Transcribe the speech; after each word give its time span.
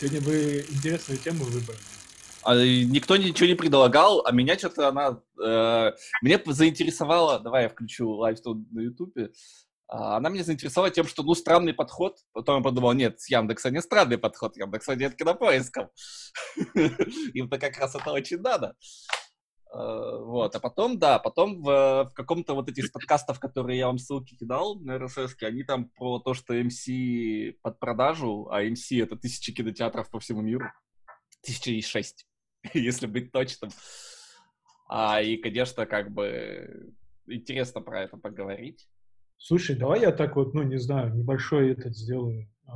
Сегодня 0.00 0.22
вы 0.22 0.60
интересную 0.60 1.18
тему 1.18 1.44
выбрали. 1.44 1.78
А, 2.42 2.54
никто 2.56 3.18
ничего 3.18 3.46
не 3.46 3.54
предлагал, 3.54 4.24
а 4.24 4.32
меня 4.32 4.56
что-то 4.56 4.88
она... 4.88 5.20
Э, 5.44 5.92
мне 6.22 6.40
заинтересовала... 6.46 7.38
Давай 7.38 7.64
я 7.64 7.68
включу 7.68 8.08
live 8.08 8.38
на 8.70 8.80
Ютубе. 8.80 9.30
А, 9.88 10.16
она 10.16 10.30
меня 10.30 10.42
заинтересовала 10.42 10.90
тем, 10.90 11.06
что, 11.06 11.22
ну, 11.22 11.34
странный 11.34 11.74
подход. 11.74 12.16
Потом 12.32 12.56
я 12.56 12.62
подумал, 12.62 12.94
нет, 12.94 13.20
с 13.20 13.28
Яндекса 13.28 13.70
не 13.70 13.82
странный 13.82 14.16
подход, 14.16 14.56
Яндекса 14.56 14.96
нет 14.96 15.16
кинопоисков. 15.16 15.90
Им-то 17.34 17.58
как 17.58 17.76
раз 17.76 17.94
это 17.94 18.10
очень 18.10 18.38
надо. 18.38 18.76
А, 19.72 20.18
вот, 20.18 20.54
а 20.54 20.60
потом, 20.60 20.98
да, 20.98 21.18
потом 21.18 21.62
в, 21.62 22.10
в 22.10 22.12
каком-то 22.14 22.54
вот 22.54 22.68
этих 22.68 22.90
подкастов, 22.92 23.38
которые 23.38 23.78
я 23.78 23.86
вам 23.86 23.98
ссылки 23.98 24.34
кидал 24.34 24.78
на 24.80 24.96
RSS, 24.96 25.34
они 25.42 25.62
там 25.62 25.90
про 25.90 26.18
то, 26.18 26.34
что 26.34 26.58
AMC 26.58 27.56
под 27.62 27.78
продажу, 27.78 28.48
а 28.50 28.64
AMC 28.64 29.02
это 29.02 29.16
тысячи 29.16 29.54
кинотеатров 29.54 30.10
по 30.10 30.18
всему 30.18 30.40
миру. 30.40 30.66
Тысяча 31.42 31.70
и 31.70 31.80
шесть, 31.82 32.26
если 32.74 33.06
быть 33.06 33.30
точным. 33.30 33.70
А, 34.88 35.22
и, 35.22 35.36
конечно, 35.36 35.86
как 35.86 36.10
бы 36.12 36.92
интересно 37.26 37.80
про 37.80 38.02
это 38.02 38.16
поговорить. 38.16 38.88
Слушай, 39.38 39.76
давай 39.76 40.00
я 40.00 40.10
так 40.10 40.34
вот, 40.36 40.52
ну, 40.52 40.64
не 40.64 40.78
знаю, 40.78 41.14
небольшой 41.14 41.70
этот 41.72 41.96
сделаю 41.96 42.50
э, 42.66 42.72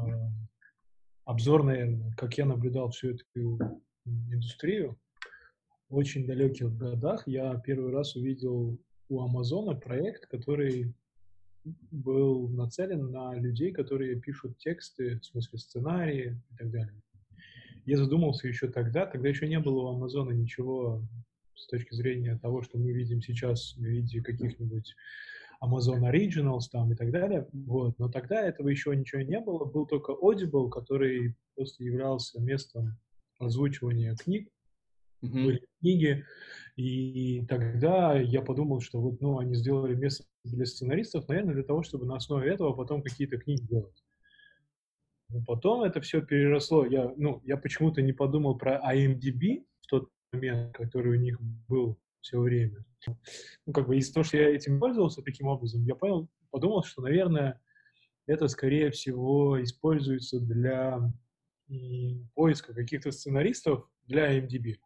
обзор, 1.25 1.65
наверное, 1.65 2.15
как 2.17 2.39
я 2.39 2.47
наблюдал 2.47 2.91
всю 2.91 3.11
эту 3.11 3.83
индустрию 4.07 4.97
очень 5.97 6.27
далеких 6.27 6.77
годах 6.77 7.27
я 7.27 7.55
первый 7.57 7.93
раз 7.93 8.17
увидел 8.17 8.79
у 9.09 9.21
Амазона 9.21 9.75
проект, 9.75 10.27
который 10.27 10.95
был 11.91 12.49
нацелен 12.49 13.11
на 13.11 13.35
людей, 13.35 13.73
которые 13.73 14.21
пишут 14.21 14.59
тексты, 14.59 15.19
в 15.19 15.25
смысле 15.25 15.59
сценарии 15.59 16.43
и 16.51 16.57
так 16.57 16.71
далее. 16.71 17.03
Я 17.87 17.99
задумался 17.99 18.49
еще 18.49 18.69
тогда, 18.69 19.07
тогда 19.07 19.29
еще 19.29 19.47
не 19.47 19.59
было 19.61 19.83
у 19.83 19.89
Амазона 19.89 20.31
ничего 20.33 21.03
с 21.55 21.67
точки 21.67 21.95
зрения 21.95 22.39
того, 22.39 22.63
что 22.63 22.79
мы 22.79 22.93
видим 22.93 23.23
сейчас 23.23 23.75
в 23.77 23.83
виде 23.83 24.21
каких-нибудь 24.23 24.95
Amazon 25.63 26.01
Originals 26.11 26.65
там 26.71 26.93
и 26.93 26.97
так 26.97 27.11
далее. 27.11 27.47
Вот. 27.53 27.99
Но 27.99 28.09
тогда 28.09 28.43
этого 28.43 28.69
еще 28.69 28.95
ничего 28.97 29.23
не 29.23 29.41
было. 29.41 29.65
Был 29.65 29.87
только 29.87 30.13
Audible, 30.13 30.69
который 30.69 31.37
просто 31.55 31.85
являлся 31.85 32.41
местом 32.41 32.99
озвучивания 33.39 34.15
книг 34.17 34.49
mm-hmm. 35.27 35.45
были 35.45 35.67
книги, 35.81 36.25
и 36.77 37.45
тогда 37.47 38.19
я 38.19 38.43
подумал, 38.43 38.81
что 38.81 39.01
вот, 39.01 39.21
ну, 39.21 39.39
они 39.39 39.55
сделали 39.55 39.95
место 39.95 40.25
для 40.45 40.67
сценаристов, 40.67 41.29
наверное, 41.29 41.55
для 41.55 41.63
того, 41.63 41.83
чтобы 41.83 42.07
на 42.07 42.17
основе 42.17 42.53
этого 42.53 42.73
потом 42.73 43.03
какие-то 43.03 43.39
книги 43.39 43.63
делать. 43.63 44.05
Но 45.29 45.43
потом 45.45 45.83
это 45.83 46.01
все 46.01 46.21
переросло. 46.21 46.85
Я, 46.85 47.13
ну, 47.17 47.41
я 47.45 47.57
почему-то 47.57 48.03
не 48.03 48.13
подумал 48.13 48.59
про 48.59 48.81
IMDb 48.93 49.65
в 49.81 49.87
тот 49.87 50.11
момент, 50.33 50.77
который 50.77 51.17
у 51.17 51.21
них 51.21 51.41
был 51.69 51.99
все 52.21 52.39
время. 52.39 52.85
Ну, 53.67 53.73
как 53.73 53.87
бы 53.87 53.97
из 53.97 54.11
того, 54.11 54.25
что 54.25 54.37
я 54.37 54.55
этим 54.55 54.81
пользовался 54.81 55.23
таким 55.23 55.47
образом, 55.47 55.85
я 55.85 55.95
понял, 55.95 56.29
подумал, 56.51 56.83
что, 56.83 57.03
наверное, 57.03 57.61
это, 58.27 58.49
скорее 58.49 58.91
всего, 58.91 59.63
используется 59.63 60.41
для 60.41 61.13
поиска 62.35 62.75
каких-то 62.75 63.11
сценаристов 63.11 63.89
для 64.07 64.39
IMDb. 64.39 64.77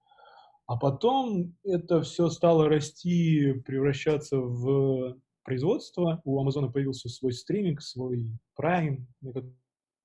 А 0.69 0.77
потом 0.77 1.57
это 1.65 2.03
все 2.03 2.29
стало 2.29 2.69
расти, 2.69 3.55
превращаться 3.65 4.39
в 4.39 5.19
производство. 5.43 6.21
У 6.25 6.39
Амазона 6.39 6.71
появился 6.71 7.09
свой 7.09 7.33
стриминг, 7.33 7.81
свой 7.81 8.31
Prime, 8.55 9.07
на 9.23 9.33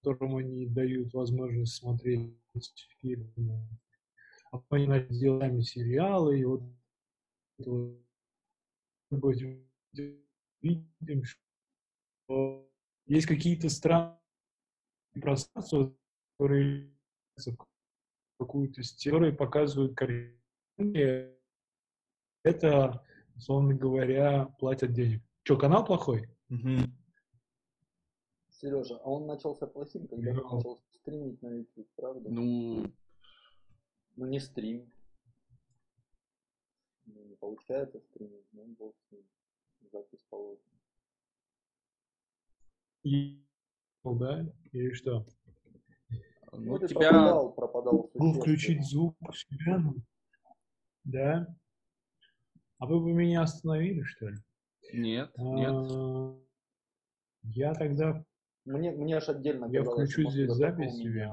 котором 0.02 0.38
они 0.38 0.66
дают 0.66 1.14
возможность 1.14 1.76
смотреть 1.76 2.34
фильмы. 3.02 3.68
А 4.52 4.58
потом 4.58 4.78
они 4.78 4.88
начали 4.88 5.20
делать 5.20 5.68
сериалы, 5.68 6.40
и 6.40 6.46
вот 6.46 6.64
видим, 10.62 11.24
что 11.26 12.70
есть 13.06 13.28
какие-то 13.28 13.68
странные 13.68 14.18
пространства, 15.22 15.94
которые 16.38 16.90
какую-то 18.40 18.82
которые 18.82 19.34
показывают 19.34 19.94
картину 19.98 20.43
это, 22.44 23.06
условно 23.36 23.74
говоря, 23.76 24.46
платят 24.60 24.94
денег. 24.94 25.22
Что, 25.44 25.58
канал 25.58 25.86
плохой? 25.86 26.28
Угу. 26.50 26.90
Сережа, 28.50 28.98
а 28.98 29.10
он 29.10 29.28
начался 29.28 29.68
плохим, 29.68 30.08
когда 30.08 30.32
no. 30.32 30.56
начал 30.56 30.82
стримить 30.92 31.42
на 31.42 31.50
YouTube, 31.50 31.90
правда? 31.96 32.30
Ну... 32.30 32.92
Ну 34.16 34.28
не 34.28 34.40
стрим. 34.40 34.92
Ну, 37.06 37.24
не 37.24 37.36
получается 37.36 38.00
стримить, 38.00 38.46
ну 38.52 38.66
бог 38.78 38.96
с 38.96 39.12
ним. 39.12 39.24
Запись 39.92 40.24
положена. 40.30 40.80
И... 43.04 43.44
Да? 44.04 44.46
Или 44.72 44.94
что? 44.94 45.26
Ну, 46.52 46.78
ну 46.80 46.88
тебя... 46.88 47.10
пропадал, 47.10 47.54
пропадал. 47.54 48.12
Ну, 48.14 48.34
включить 48.34 48.86
звук 48.86 49.16
у 49.22 49.34
себя, 49.34 49.80
ну. 49.80 49.96
Да? 51.04 51.48
А 52.80 52.86
вы 52.86 53.00
бы 53.00 53.14
меня 53.14 53.42
остановили, 53.42 54.04
что 54.04 54.30
ли? 54.30 54.38
Нет, 54.94 55.32
а, 55.38 55.42
нет. 55.42 56.40
Я 57.44 57.74
тогда... 57.74 58.24
Мне, 58.66 58.92
мне 58.92 59.18
аж 59.18 59.28
отдельно 59.30 59.66
Я 59.66 59.84
включу 59.84 60.30
здесь 60.30 60.52
запись 60.52 60.96
себе. 60.96 61.32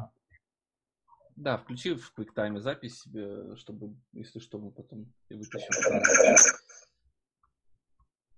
Да, 1.36 1.58
включи 1.58 1.94
в 1.94 2.12
QuickTime 2.16 2.58
запись 2.58 3.00
себе, 3.00 3.56
чтобы, 3.56 3.96
если 4.12 4.40
что, 4.40 4.58
мы 4.58 4.72
потом 4.72 5.12
и 5.28 5.34
выпишем. 5.34 5.70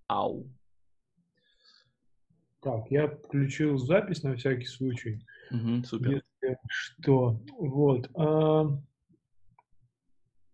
Ау. 0.07 0.47
Так, 2.61 2.91
я 2.91 3.09
включил 3.09 3.77
запись 3.77 4.23
на 4.23 4.37
всякий 4.37 4.67
случай. 4.67 5.27
Угу, 5.51 5.85
супер. 5.85 6.23
Если 6.43 6.59
что. 6.69 7.41
Вот. 7.59 8.09
А, 8.15 8.67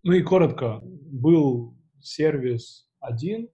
ну 0.03 0.13
и 0.13 0.23
коротко, 0.23 0.81
был 0.83 1.77
сервис 2.01 2.89
один, 3.01 3.49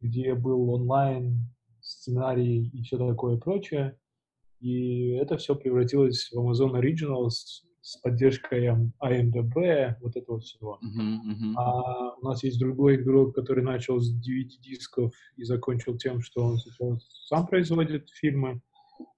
где 0.00 0.34
был 0.34 0.70
онлайн, 0.70 1.48
сценарий 1.80 2.68
и 2.68 2.82
все 2.82 2.98
такое 2.98 3.36
прочее. 3.38 3.98
И 4.60 5.10
это 5.12 5.36
все 5.36 5.54
превратилось 5.54 6.30
в 6.32 6.38
Amazon 6.38 6.72
Originals 6.80 7.64
с 7.80 7.96
поддержкой 8.02 8.66
IMDb, 9.02 9.94
вот 10.00 10.16
этого 10.16 10.40
всего. 10.40 10.78
Uh-huh, 10.84 11.18
uh-huh. 11.26 11.54
А 11.56 12.14
у 12.16 12.24
нас 12.24 12.42
есть 12.42 12.58
другой 12.58 12.96
игрок, 12.96 13.34
который 13.34 13.64
начал 13.64 13.98
с 13.98 14.12
9 14.12 14.60
дисков 14.60 15.14
и 15.36 15.44
закончил 15.44 15.96
тем, 15.96 16.20
что 16.20 16.44
он 16.44 16.58
сейчас 16.58 17.06
сам 17.28 17.46
производит 17.46 18.10
фильмы 18.10 18.60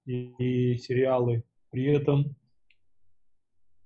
и, 0.05 0.33
и 0.37 0.77
сериалы. 0.77 1.43
При 1.71 1.85
этом 1.85 2.35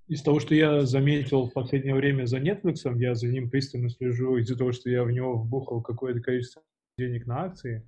из 0.07 0.21
того, 0.21 0.39
что 0.39 0.53
я 0.53 0.85
заметил 0.85 1.47
в 1.47 1.53
последнее 1.53 1.95
время 1.95 2.25
за 2.25 2.37
Netflix, 2.37 2.81
я 2.97 3.15
за 3.15 3.27
ним 3.27 3.49
пристально 3.49 3.89
слежу 3.89 4.37
из-за 4.37 4.55
того, 4.55 4.71
что 4.71 4.89
я 4.89 5.03
в 5.03 5.11
него 5.11 5.37
вбухал 5.37 5.81
какое-то 5.81 6.19
количество 6.21 6.61
денег 6.97 7.25
на 7.25 7.43
акции. 7.43 7.83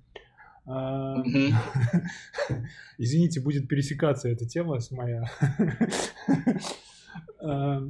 А, 0.66 1.22
извините, 2.98 3.40
будет 3.40 3.68
пересекаться 3.68 4.28
эта 4.28 4.46
тема 4.46 4.80
с 4.80 4.90
моя. 4.90 5.24
А, 7.40 7.80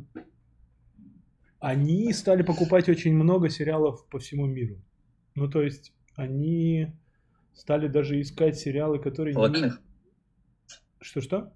они 1.59 2.13
стали 2.13 2.43
покупать 2.43 2.89
очень 2.91 3.15
много 3.15 3.49
сериалов 3.49 4.07
по 4.09 4.19
всему 4.19 4.47
миру. 4.47 4.77
Ну, 5.35 5.49
то 5.49 5.63
есть, 5.63 5.95
они 6.15 6.93
стали 7.55 7.89
даже 7.89 8.21
искать 8.21 8.59
сериалы, 8.59 8.99
которые... 8.99 9.35
Локальных? 9.35 9.81
Что-что? 11.01 11.53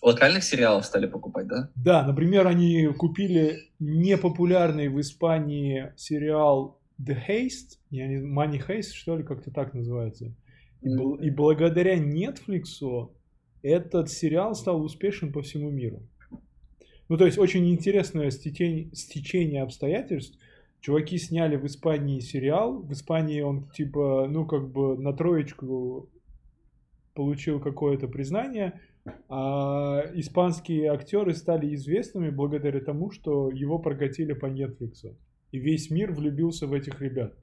Локальных 0.00 0.42
сериалов 0.42 0.86
стали 0.86 1.06
покупать, 1.06 1.46
да? 1.46 1.70
Да, 1.76 2.06
например, 2.06 2.46
они 2.46 2.86
купили 2.96 3.70
непопулярный 3.78 4.88
в 4.88 5.00
Испании 5.00 5.92
сериал 5.96 6.80
The 7.00 7.16
Haste, 7.28 7.78
Money 7.90 8.62
Haste, 8.66 8.94
что 8.94 9.16
ли, 9.16 9.22
как-то 9.22 9.50
так 9.50 9.74
называется. 9.74 10.34
И, 10.80 10.88
mm-hmm. 10.88 11.24
и 11.24 11.30
благодаря 11.30 11.96
Netflix 11.96 13.10
этот 13.62 14.10
сериал 14.10 14.54
стал 14.54 14.82
успешен 14.82 15.32
по 15.32 15.42
всему 15.42 15.70
миру. 15.70 16.02
Ну, 17.08 17.16
то 17.16 17.26
есть 17.26 17.38
очень 17.38 17.68
интересное 17.70 18.30
стечение, 18.30 18.88
стечение 18.94 19.62
обстоятельств. 19.62 20.38
Чуваки 20.80 21.18
сняли 21.18 21.56
в 21.56 21.66
Испании 21.66 22.20
сериал. 22.20 22.80
В 22.80 22.92
Испании 22.92 23.40
он, 23.42 23.68
типа, 23.70 24.26
ну, 24.28 24.46
как 24.46 24.72
бы 24.72 24.96
на 24.96 25.12
троечку 25.12 26.08
получил 27.14 27.60
какое-то 27.60 28.08
признание– 28.08 28.80
а 29.28 30.02
испанские 30.14 30.90
актеры 30.90 31.34
стали 31.34 31.74
известными 31.74 32.30
благодаря 32.30 32.80
тому, 32.80 33.10
что 33.10 33.50
его 33.50 33.78
прокатили 33.78 34.32
по 34.32 34.46
Netflix. 34.46 35.16
И 35.50 35.58
весь 35.58 35.90
мир 35.90 36.12
влюбился 36.12 36.66
в 36.66 36.72
этих 36.72 37.00
ребят. 37.00 37.34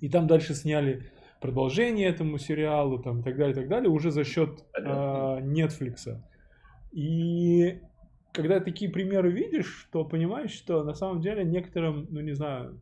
И 0.00 0.08
там 0.08 0.26
дальше 0.26 0.54
сняли 0.54 1.04
продолжение 1.40 2.08
этому 2.08 2.38
сериалу, 2.38 2.98
там, 2.98 3.20
и 3.20 3.22
так 3.22 3.36
далее, 3.36 3.52
и 3.52 3.54
так 3.54 3.68
далее, 3.68 3.90
уже 3.90 4.10
за 4.10 4.24
счет 4.24 4.64
э, 4.78 4.82
Netflix. 4.82 6.20
И 6.92 7.80
когда 8.32 8.60
такие 8.60 8.90
примеры 8.90 9.30
видишь, 9.30 9.88
то 9.92 10.04
понимаешь, 10.04 10.52
что 10.52 10.82
на 10.84 10.94
самом 10.94 11.20
деле 11.20 11.44
некоторым, 11.44 12.06
ну 12.10 12.20
не 12.20 12.32
знаю, 12.32 12.80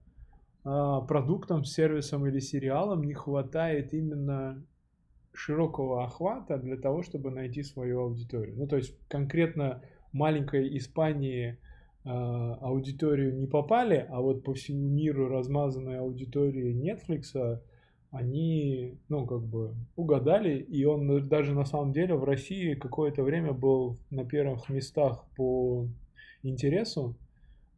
а, 0.65 1.01
продуктам, 1.01 1.65
сервисам 1.65 2.27
или 2.27 2.39
сериалам 2.39 3.03
не 3.03 3.15
хватает 3.15 3.93
именно 3.93 4.65
широкого 5.33 6.05
охвата 6.05 6.59
для 6.59 6.77
того, 6.77 7.03
чтобы 7.03 7.31
найти 7.31 7.63
свою 7.63 8.01
аудиторию. 8.01 8.55
Ну, 8.57 8.67
то 8.67 8.77
есть 8.77 8.97
конкретно 9.09 9.83
маленькой 10.13 10.77
Испании 10.77 11.59
э, 12.05 12.09
аудиторию 12.09 13.35
не 13.39 13.47
попали, 13.47 14.07
а 14.11 14.21
вот 14.21 14.45
по 14.45 14.55
всему 14.55 14.89
миру 14.89 15.29
размазанные 15.29 15.99
аудитории 15.99 16.75
Netflix, 16.75 17.61
они, 18.11 18.99
ну, 19.09 19.27
как 19.27 19.43
бы 19.43 19.75
угадали, 19.97 20.59
и 20.59 20.85
он 20.85 21.29
даже 21.29 21.55
на 21.55 21.65
самом 21.65 21.93
деле 21.93 22.15
в 22.15 22.25
России 22.25 22.75
какое-то 22.75 23.23
время 23.23 23.53
был 23.53 23.99
на 24.11 24.27
первых 24.27 24.69
местах 24.69 25.25
по 25.35 25.89
интересу. 26.43 27.17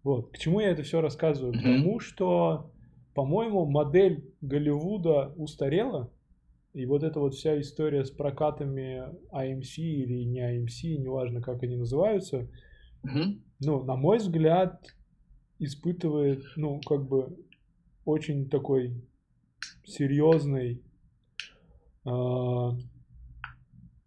Вот. 0.03 0.33
К 0.33 0.39
чему 0.39 0.59
я 0.59 0.71
это 0.71 0.83
все 0.83 1.01
рассказываю? 1.01 1.53
К 1.53 1.63
тому, 1.63 2.01
что, 2.01 2.71
по-моему, 3.15 3.65
модель 3.65 4.25
Голливуда 4.41 5.33
устарела, 5.37 6.11
и 6.75 6.87
вот 6.87 7.05
эта 7.05 7.21
вот 7.21 7.35
вся 7.35 7.59
история 7.61 8.05
с 8.05 8.11
прокатами 8.11 9.05
AMC 9.33 9.79
или 9.79 10.25
не 10.25 10.41
AMC, 10.41 10.99
неважно, 10.99 11.41
как 11.41 11.63
они 11.63 11.77
называются, 11.77 12.49
Мгм. 13.05 13.43
ну, 13.61 13.85
на 13.85 13.95
мой 13.95 14.19
взгляд, 14.19 14.85
испытывает, 15.61 16.43
ну, 16.57 16.81
как 16.81 17.07
бы 17.07 17.39
очень 18.05 18.51
такой 18.51 18.93
серьезный 19.85 20.83
а, 22.05 22.77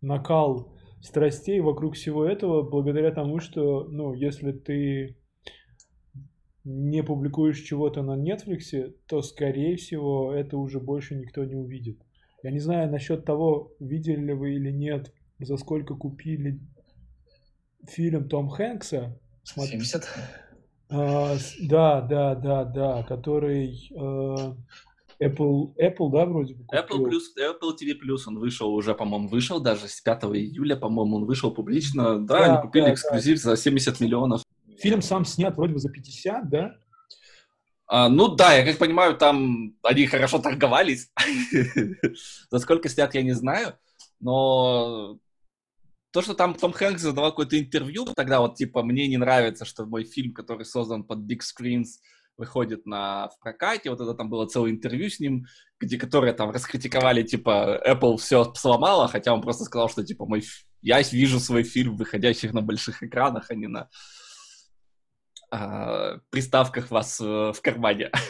накал 0.02 0.74
страстей 1.02 1.62
вокруг 1.62 1.96
всего 1.96 2.26
этого, 2.26 2.64
благодаря 2.64 3.12
тому, 3.12 3.40
что, 3.40 3.86
ну, 3.86 4.14
если 4.14 4.52
ты 4.52 5.16
не 6.66 7.02
публикуешь 7.02 7.62
чего-то 7.62 8.02
на 8.02 8.18
Netflix, 8.18 8.94
то, 9.08 9.22
скорее 9.22 9.78
всего, 9.78 10.34
это 10.34 10.58
уже 10.58 10.82
больше 10.82 11.16
никто 11.16 11.46
не 11.46 11.56
увидит. 11.56 12.07
Я 12.48 12.52
не 12.54 12.60
знаю 12.60 12.90
насчет 12.90 13.26
того, 13.26 13.74
видели 13.78 14.28
ли 14.28 14.34
вы 14.34 14.54
или 14.54 14.72
нет, 14.72 15.12
за 15.38 15.58
сколько 15.58 15.96
купили 15.96 16.62
фильм 17.86 18.30
Том 18.30 18.48
Хэнкса. 18.48 19.20
Смотр- 19.44 19.72
70? 19.72 20.08
а, 20.90 21.36
да, 21.64 22.00
да, 22.00 22.36
да, 22.36 22.64
да, 22.64 23.04
который 23.04 23.92
э, 23.94 24.54
Apple, 25.22 25.74
Apple, 25.76 26.10
да, 26.10 26.26
вроде 26.26 26.54
бы 26.56 26.64
Apple, 26.74 26.88
купил. 26.88 27.08
плюс, 27.10 27.34
Apple 27.38 27.76
TV 27.76 27.96
Plus, 28.02 28.20
он 28.28 28.40
вышел 28.40 28.74
уже, 28.74 28.96
по-моему, 28.96 29.28
вышел 29.28 29.60
даже 29.60 29.90
с 29.90 30.00
5 30.00 30.24
июля, 30.38 30.78
по-моему, 30.78 31.18
он 31.18 31.26
вышел 31.26 31.52
публично. 31.54 32.18
Да, 32.26 32.40
Да, 32.40 32.46
они 32.46 32.62
купили 32.62 32.84
да, 32.84 32.88
да. 32.88 32.94
эксклюзив 32.94 33.40
за 33.40 33.58
70 33.58 34.00
миллионов. 34.00 34.42
Фильм 34.78 35.02
сам 35.02 35.26
снят 35.26 35.54
вроде 35.58 35.74
бы 35.74 35.80
за 35.80 35.90
50, 35.90 36.50
да? 36.50 36.78
А, 37.88 38.10
ну 38.10 38.28
да, 38.28 38.54
я 38.54 38.66
как 38.66 38.78
понимаю, 38.78 39.18
там 39.18 39.74
они 39.82 40.08
хорошо 40.08 40.40
торговались. 40.40 41.10
За 42.52 42.60
сколько 42.60 42.90
снят, 42.90 43.14
я 43.16 43.22
не 43.22 43.34
знаю. 43.34 43.76
Но 44.20 45.20
то, 46.12 46.22
что 46.22 46.34
там 46.34 46.54
Том 46.54 46.74
Хэнкс 46.74 47.02
задавал 47.02 47.32
какое-то 47.32 47.60
интервью, 47.60 48.06
тогда 48.16 48.42
вот 48.42 48.56
типа 48.56 48.84
мне 48.84 49.08
не 49.08 49.18
нравится, 49.18 49.66
что 49.66 49.86
мой 49.86 50.04
фильм, 50.04 50.34
который 50.34 50.66
создан 50.66 51.04
под 51.04 51.20
Big 51.20 51.40
Screens, 51.40 52.00
выходит 52.38 52.86
на, 52.86 53.30
в 53.30 53.40
прокате. 53.40 53.90
Вот 53.90 54.00
это 54.00 54.14
там 54.14 54.30
было 54.30 54.46
целое 54.46 54.72
интервью 54.72 55.10
с 55.10 55.20
ним, 55.20 55.46
где, 55.80 55.98
которые 55.98 56.34
там 56.34 56.52
раскритиковали, 56.52 57.24
типа, 57.24 57.82
Apple 57.86 58.18
все 58.18 58.54
сломала, 58.54 59.08
хотя 59.08 59.34
он 59.34 59.42
просто 59.42 59.66
сказал, 59.66 59.90
что, 59.90 60.06
типа, 60.06 60.26
мой, 60.26 60.44
я 60.82 61.02
вижу 61.02 61.40
свой 61.40 61.64
фильм, 61.64 61.98
выходящих 61.98 62.54
на 62.54 62.62
больших 62.62 63.04
экранах, 63.04 63.50
а 63.50 63.56
не 63.56 63.68
на 63.68 63.90
а, 65.50 66.20
приставках 66.30 66.92
вас 66.92 67.20
э, 67.22 67.52
в 67.54 67.62
кармане. 67.62 68.12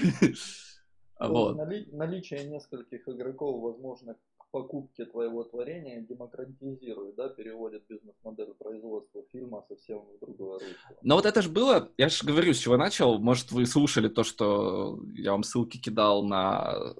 Вот. 1.19 1.55
нали- 1.55 1.87
наличие 1.91 2.43
нескольких 2.43 3.07
игроков, 3.07 3.59
возможно, 3.59 4.13
к 4.37 4.45
покупке 4.51 5.05
твоего 5.05 5.43
творения 5.43 6.01
демократизирует, 6.01 7.15
да, 7.15 7.29
переводит 7.29 7.85
бизнес-модель 7.89 8.53
производства 8.53 9.23
фильма 9.31 9.65
совсем 9.67 10.01
в 10.01 10.19
другое 10.19 10.59
русло. 10.59 10.97
Но 11.01 11.15
вот 11.15 11.25
это 11.25 11.41
же 11.41 11.49
было, 11.49 11.91
я 11.97 12.09
же 12.09 12.23
говорю, 12.23 12.53
с 12.53 12.59
чего 12.59 12.77
начал. 12.77 13.17
Может, 13.17 13.51
вы 13.51 13.65
слушали 13.65 14.09
то, 14.09 14.23
что 14.23 14.99
я 15.15 15.31
вам 15.31 15.41
ссылки 15.41 15.77
кидал 15.77 16.23
на 16.23 16.93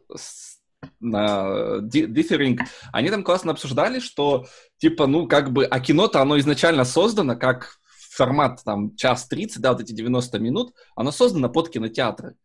на 0.99 1.79
Differing, 1.81 2.59
они 2.93 3.09
там 3.09 3.23
классно 3.23 3.51
обсуждали, 3.51 3.99
что, 3.99 4.45
типа, 4.77 5.07
ну, 5.07 5.27
как 5.27 5.51
бы, 5.51 5.65
а 5.65 5.79
кино-то, 5.79 6.21
оно 6.21 6.37
изначально 6.39 6.85
создано 6.85 7.35
как 7.35 7.79
формат, 8.17 8.61
там, 8.65 8.95
час 8.95 9.27
30, 9.27 9.61
да, 9.61 9.71
вот 9.73 9.81
эти 9.81 9.93
90 9.93 10.39
минут, 10.39 10.73
оно 10.95 11.11
создано 11.11 11.49
под 11.49 11.69
кинотеатры. 11.69 12.35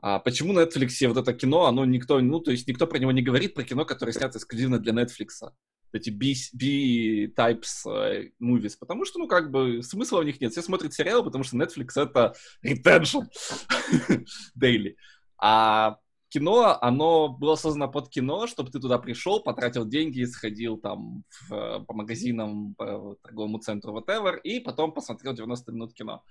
А 0.00 0.18
почему 0.18 0.52
на 0.52 0.60
Netflix 0.60 1.06
вот 1.06 1.16
это 1.16 1.32
кино, 1.32 1.66
оно 1.66 1.84
никто, 1.84 2.20
ну, 2.20 2.40
то 2.40 2.50
есть 2.50 2.66
никто 2.66 2.86
про 2.86 2.98
него 2.98 3.12
не 3.12 3.22
говорит, 3.22 3.54
про 3.54 3.62
кино, 3.62 3.84
которое 3.84 4.12
снято 4.12 4.38
эксклюзивно 4.38 4.78
для 4.78 4.92
Netflix. 4.92 5.52
Эти 5.92 6.08
B-types 6.08 7.86
э, 7.86 8.30
movies, 8.42 8.76
потому 8.80 9.04
что, 9.04 9.18
ну, 9.18 9.28
как 9.28 9.50
бы, 9.50 9.82
смысла 9.82 10.20
в 10.20 10.24
них 10.24 10.40
нет. 10.40 10.52
Все 10.52 10.62
смотрят 10.62 10.94
сериалы, 10.94 11.22
потому 11.22 11.44
что 11.44 11.56
Netflix— 11.58 11.90
это 11.96 12.34
retention 12.66 13.26
daily. 14.58 14.96
А 15.38 15.98
кино, 16.32 16.78
оно 16.80 17.28
было 17.28 17.56
создано 17.56 17.88
под 17.88 18.08
кино, 18.08 18.46
чтобы 18.46 18.70
ты 18.70 18.80
туда 18.80 18.98
пришел, 18.98 19.42
потратил 19.42 19.84
деньги, 19.84 20.24
сходил 20.24 20.78
там 20.78 21.24
в, 21.48 21.52
э, 21.52 21.80
по 21.84 21.92
магазинам, 21.92 22.74
по 22.74 23.16
торговому 23.22 23.58
центру, 23.58 23.98
whatever, 23.98 24.40
и 24.42 24.60
потом 24.60 24.92
посмотрел 24.92 25.34
90 25.34 25.72
минут 25.72 25.92
кино. 25.92 26.22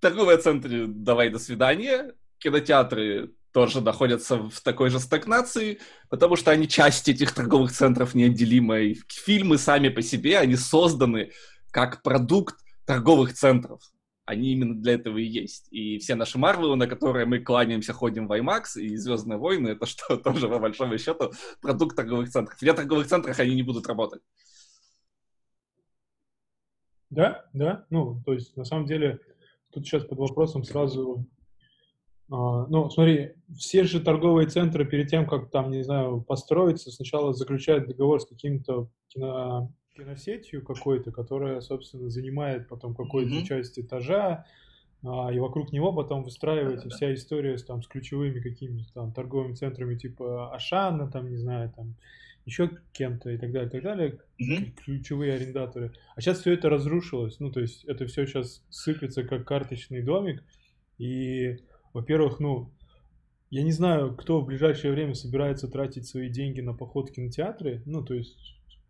Торговые 0.00 0.38
центры 0.38 0.86
«давай, 0.88 1.30
до 1.30 1.38
свидания», 1.38 2.14
кинотеатры 2.38 3.34
тоже 3.52 3.82
находятся 3.82 4.48
в 4.48 4.60
такой 4.62 4.88
же 4.88 4.98
стагнации, 4.98 5.78
потому 6.08 6.36
что 6.36 6.50
они 6.50 6.66
часть 6.66 7.08
этих 7.08 7.32
торговых 7.32 7.72
центров 7.72 8.14
неотделимая. 8.14 8.96
Фильмы 9.08 9.58
сами 9.58 9.90
по 9.90 10.00
себе, 10.02 10.38
они 10.38 10.56
созданы 10.56 11.32
как 11.70 12.02
продукт 12.02 12.56
торговых 12.86 13.34
центров. 13.34 13.80
Они 14.24 14.52
именно 14.52 14.80
для 14.80 14.94
этого 14.94 15.18
и 15.18 15.24
есть. 15.24 15.66
И 15.72 15.98
все 15.98 16.14
наши 16.14 16.38
Марвелы, 16.38 16.76
на 16.76 16.86
которые 16.86 17.26
мы 17.26 17.40
кланяемся, 17.40 17.92
ходим 17.92 18.28
в 18.28 18.32
IMAX, 18.32 18.80
и 18.80 18.96
Звездные 18.96 19.38
войны, 19.38 19.70
это 19.70 19.86
что, 19.86 20.16
тоже, 20.22 20.48
по 20.48 20.58
большому 20.58 20.96
счету, 20.98 21.32
продукт 21.60 21.96
торговых 21.96 22.30
центров. 22.30 22.60
Вне 22.60 22.72
торговых 22.72 23.06
центрах 23.08 23.40
они 23.40 23.54
не 23.54 23.62
будут 23.62 23.88
работать. 23.88 24.22
Да, 27.10 27.44
да. 27.52 27.84
Ну, 27.90 28.22
то 28.24 28.32
есть, 28.32 28.56
на 28.56 28.64
самом 28.64 28.86
деле, 28.86 29.20
тут 29.72 29.86
сейчас 29.86 30.04
под 30.04 30.18
вопросом 30.18 30.62
сразу... 30.62 31.26
а, 32.30 32.66
ну, 32.68 32.88
смотри, 32.90 33.34
все 33.58 33.82
же 33.84 34.00
торговые 34.00 34.48
центры 34.48 34.86
перед 34.86 35.08
тем, 35.08 35.26
как 35.26 35.50
там, 35.50 35.70
не 35.72 35.82
знаю, 35.82 36.22
построиться, 36.22 36.92
сначала 36.92 37.34
заключают 37.34 37.88
договор 37.88 38.20
с 38.20 38.26
каким-то 38.26 38.88
кино- 39.08 39.72
киносетью 39.96 40.62
какой-то, 40.64 41.12
которая, 41.12 41.60
собственно, 41.60 42.08
занимает 42.08 42.68
потом 42.68 42.94
какую-то 42.94 43.34
Мгм. 43.34 43.44
часть 43.44 43.78
этажа, 43.78 44.46
а, 45.04 45.32
и 45.32 45.38
вокруг 45.38 45.72
него 45.72 45.92
потом 45.92 46.22
выстраивается 46.22 46.88
Да-да-да. 46.88 46.96
вся 46.96 47.14
история 47.14 47.58
с, 47.58 47.64
там, 47.64 47.82
с 47.82 47.86
ключевыми 47.88 48.40
какими-то 48.40 48.92
там 48.94 49.12
торговыми 49.12 49.54
центрами 49.54 49.96
типа 49.96 50.54
Ашана, 50.54 51.10
там, 51.10 51.28
не 51.30 51.36
знаю, 51.36 51.72
там, 51.74 51.94
еще 52.44 52.70
кем-то 52.92 53.30
и 53.30 53.38
так 53.38 53.52
далее, 53.52 53.68
и 53.68 53.70
так 53.72 53.82
далее, 53.82 54.18
Мгм. 54.38 54.72
ключевые 54.84 55.34
арендаторы. 55.34 55.92
А 56.16 56.20
сейчас 56.20 56.40
все 56.40 56.52
это 56.54 56.68
разрушилось. 56.68 57.38
Ну, 57.38 57.52
то 57.52 57.60
есть 57.60 57.84
это 57.84 58.06
все 58.06 58.26
сейчас 58.26 58.64
сыпется 58.70 59.22
как 59.24 59.46
карточный 59.46 60.02
домик. 60.02 60.42
И, 60.98 61.58
во-первых, 61.92 62.40
ну, 62.40 62.70
я 63.50 63.62
не 63.62 63.72
знаю, 63.72 64.16
кто 64.16 64.40
в 64.40 64.46
ближайшее 64.46 64.92
время 64.92 65.14
собирается 65.14 65.68
тратить 65.68 66.06
свои 66.06 66.28
деньги 66.30 66.60
на 66.60 66.74
поход 66.74 67.10
в 67.10 67.12
кинотеатры. 67.12 67.82
Ну, 67.86 68.02
то 68.04 68.14
есть 68.14 68.36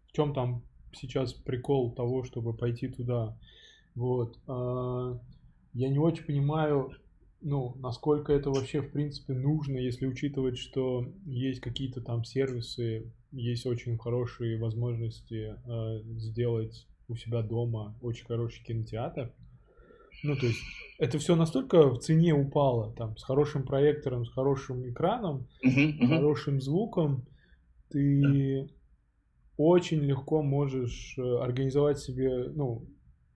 в 0.07 0.13
чем 0.13 0.33
там 0.33 0.63
сейчас 0.95 1.33
прикол 1.33 1.93
того, 1.93 2.25
чтобы 2.25 2.55
пойти 2.55 2.89
туда. 2.89 3.37
Вот. 3.95 4.39
А, 4.47 5.19
Я 5.75 5.89
не 5.89 5.99
очень 5.99 6.25
понимаю, 6.25 6.93
ну, 7.41 7.75
насколько 7.79 8.33
это 8.33 8.51
вообще, 8.51 8.81
в 8.83 8.91
принципе, 8.91 9.35
нужно, 9.35 9.79
если 9.79 10.07
учитывать, 10.07 10.59
что 10.59 11.07
есть 11.27 11.61
какие-то 11.61 12.01
там 12.01 12.25
сервисы, 12.25 13.13
есть 13.33 13.67
очень 13.67 13.99
хорошие 13.99 14.59
возможности 14.59 15.57
э, 15.67 16.03
сделать 16.19 16.87
у 17.09 17.17
себя 17.17 17.43
дома 17.43 17.97
очень 18.03 18.27
хороший 18.27 18.65
кинотеатр. 18.65 19.33
Ну, 20.23 20.37
то 20.37 20.47
есть, 20.47 20.61
это 20.99 21.19
все 21.19 21.35
настолько 21.35 21.89
в 21.89 21.99
цене 21.99 22.33
упало, 22.35 22.93
там, 22.93 23.17
с 23.17 23.25
хорошим 23.25 23.65
проектором, 23.65 24.25
с 24.25 24.31
хорошим 24.31 24.89
экраном, 24.89 25.49
Мгм, 25.63 25.83
мгм. 25.99 26.09
хорошим 26.09 26.61
звуком, 26.61 27.25
ты 27.91 28.69
очень 29.69 30.01
легко 30.01 30.43
можешь 30.43 31.15
э, 31.19 31.23
организовать 31.23 31.99
себе, 31.99 32.49
ну, 32.55 32.87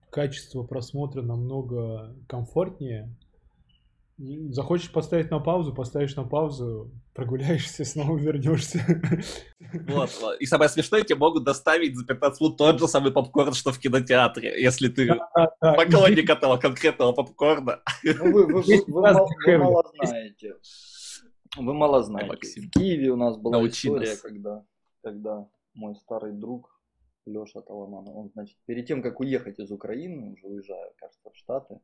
качество 0.09 0.63
просмотра 0.63 1.21
намного 1.21 2.15
комфортнее. 2.27 3.15
Захочешь 4.49 4.91
поставить 4.91 5.29
на 5.29 5.39
паузу, 5.39 5.75
поставишь 5.75 6.15
на 6.15 6.23
паузу, 6.23 6.91
прогуляешься, 7.13 7.85
снова 7.85 8.17
вернешься. 8.17 8.79
Вот. 9.87 10.09
И 10.39 10.45
самое 10.45 10.69
смешное, 10.69 11.01
тебе 11.01 11.17
могут 11.17 11.43
доставить 11.43 11.97
за 11.97 12.05
15 12.05 12.39
минут 12.39 12.57
тот 12.57 12.79
же 12.79 12.87
самый 12.87 13.11
попкорн, 13.11 13.53
что 13.53 13.73
в 13.73 13.79
кинотеатре, 13.79 14.61
если 14.61 14.87
ты 14.87 15.19
поклонник 15.59 16.29
этого 16.29 16.55
конкретного 16.55 17.11
попкорна. 17.11 17.81
Ну, 18.03 18.47
вы, 18.47 18.63
мало, 18.87 19.27
знаете. 20.01 20.55
Вы 21.57 21.73
мало 21.73 22.03
знаете. 22.03 22.61
В 22.61 22.69
Киеве 22.71 23.09
у 23.11 23.17
нас 23.17 23.37
была 23.37 23.67
история, 23.67 24.15
когда 24.21 24.63
мой 25.77 25.95
старый 25.95 26.33
друг 26.33 26.81
Леша 27.25 27.61
Таламан, 27.61 28.07
он, 28.09 28.31
значит, 28.33 28.57
перед 28.65 28.87
тем, 28.87 29.01
как 29.01 29.19
уехать 29.19 29.59
из 29.59 29.71
Украины, 29.71 30.33
уже 30.33 30.47
уезжая, 30.47 30.93
кажется, 30.97 31.29
в 31.29 31.35
Штаты, 31.37 31.79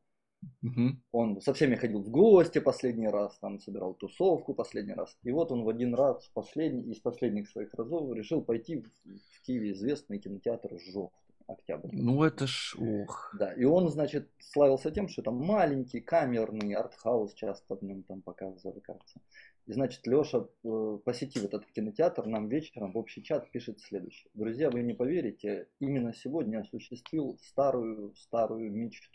Угу. 0.62 0.96
Он 1.12 1.40
со 1.40 1.54
всеми 1.54 1.74
ходил 1.74 2.02
в 2.02 2.10
гости 2.10 2.58
последний 2.58 3.08
раз, 3.08 3.38
там 3.38 3.58
собирал 3.60 3.94
тусовку 3.94 4.54
последний 4.54 4.94
раз. 4.94 5.16
И 5.22 5.30
вот 5.30 5.52
он 5.52 5.64
в 5.64 5.68
один 5.68 5.94
раз, 5.94 6.30
последний, 6.34 6.92
из 6.92 7.00
последних 7.00 7.48
своих 7.48 7.72
разов, 7.74 8.14
решил 8.14 8.42
пойти 8.42 8.76
в, 8.76 8.86
в 8.86 9.42
Киеве 9.42 9.72
известный 9.72 10.18
кинотеатр 10.18 10.78
«Жовт». 10.92 11.12
Октябрь. 11.46 11.90
Ну 11.92 12.24
это 12.24 12.46
ж, 12.46 12.74
ух. 12.78 13.34
Да, 13.38 13.52
и 13.52 13.64
он, 13.64 13.90
значит, 13.90 14.30
славился 14.38 14.90
тем, 14.90 15.08
что 15.08 15.20
там 15.20 15.36
маленький, 15.36 16.00
камерный, 16.00 16.72
артхаус 16.72 17.34
часто 17.34 17.76
в 17.76 17.82
нем 17.82 18.02
там 18.04 18.22
показывали, 18.22 18.80
кажется. 18.80 19.20
И, 19.66 19.72
значит, 19.72 20.06
Леша, 20.06 20.46
э, 20.64 20.98
посетив 21.04 21.44
этот 21.44 21.64
кинотеатр, 21.66 22.26
нам 22.26 22.48
вечером 22.48 22.92
в 22.92 22.98
общий 22.98 23.22
чат 23.22 23.50
пишет 23.50 23.80
следующее. 23.80 24.30
Друзья, 24.34 24.70
вы 24.70 24.82
не 24.82 24.92
поверите, 24.92 25.68
именно 25.80 26.12
сегодня 26.12 26.60
осуществил 26.60 27.38
старую-старую 27.40 28.70
мечту 28.70 29.08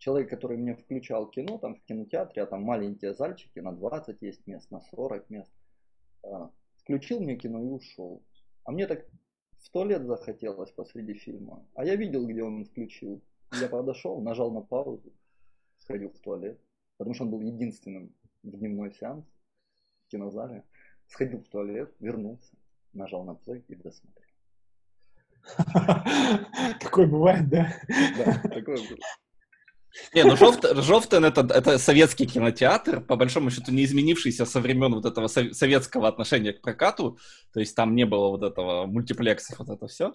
человек, 0.00 0.30
который 0.30 0.56
мне 0.56 0.74
включал 0.74 1.30
кино, 1.30 1.58
там 1.58 1.76
в 1.76 1.84
кинотеатре, 1.84 2.42
а 2.42 2.46
там 2.46 2.62
маленькие 2.62 3.14
зальчики, 3.14 3.60
на 3.60 3.72
20 3.72 4.20
есть 4.22 4.46
мест, 4.46 4.70
на 4.70 4.80
40 4.80 5.28
мест, 5.30 5.52
а, 6.24 6.50
включил 6.78 7.20
мне 7.20 7.36
кино 7.36 7.62
и 7.62 7.68
ушел. 7.68 8.24
А 8.64 8.72
мне 8.72 8.86
так 8.86 9.06
в 9.58 9.70
туалет 9.70 10.06
захотелось 10.06 10.72
посреди 10.72 11.14
фильма. 11.14 11.66
А 11.74 11.84
я 11.84 11.96
видел, 11.96 12.26
где 12.26 12.42
он 12.42 12.64
включил. 12.64 13.22
Я 13.60 13.68
подошел, 13.68 14.20
нажал 14.22 14.50
на 14.50 14.62
паузу, 14.62 15.12
сходил 15.78 16.10
в 16.10 16.18
туалет, 16.20 16.58
потому 16.96 17.14
что 17.14 17.24
он 17.24 17.30
был 17.30 17.40
единственным 17.42 18.14
в 18.42 18.50
дневной 18.50 18.92
сеанс 18.92 19.24
в 20.06 20.10
кинозале. 20.10 20.64
Сходил 21.06 21.40
в 21.40 21.48
туалет, 21.48 21.94
вернулся, 22.00 22.54
нажал 22.92 23.24
на 23.24 23.34
плей 23.34 23.64
и 23.68 23.74
досмотрел. 23.74 24.26
Такое 26.80 27.06
бывает, 27.06 27.48
да? 27.48 27.74
Да, 28.16 28.34
такое 28.48 28.76
бывает. 28.76 29.00
Не, 30.14 30.24
ну 30.24 30.36
Жовт, 30.36 30.64
Жовтен 30.76 31.24
это, 31.24 31.40
это 31.52 31.78
советский 31.78 32.26
кинотеатр, 32.26 33.00
по 33.00 33.16
большому 33.16 33.50
счету 33.50 33.72
не 33.72 33.84
изменившийся 33.84 34.44
со 34.44 34.60
времен 34.60 34.94
вот 34.94 35.04
этого 35.04 35.26
советского 35.26 36.06
отношения 36.06 36.52
к 36.52 36.60
прокату, 36.60 37.18
то 37.52 37.58
есть 37.58 37.74
там 37.74 37.96
не 37.96 38.06
было 38.06 38.28
вот 38.28 38.44
этого 38.44 38.86
мультиплексов, 38.86 39.58
вот 39.58 39.68
это 39.68 39.88
все. 39.88 40.12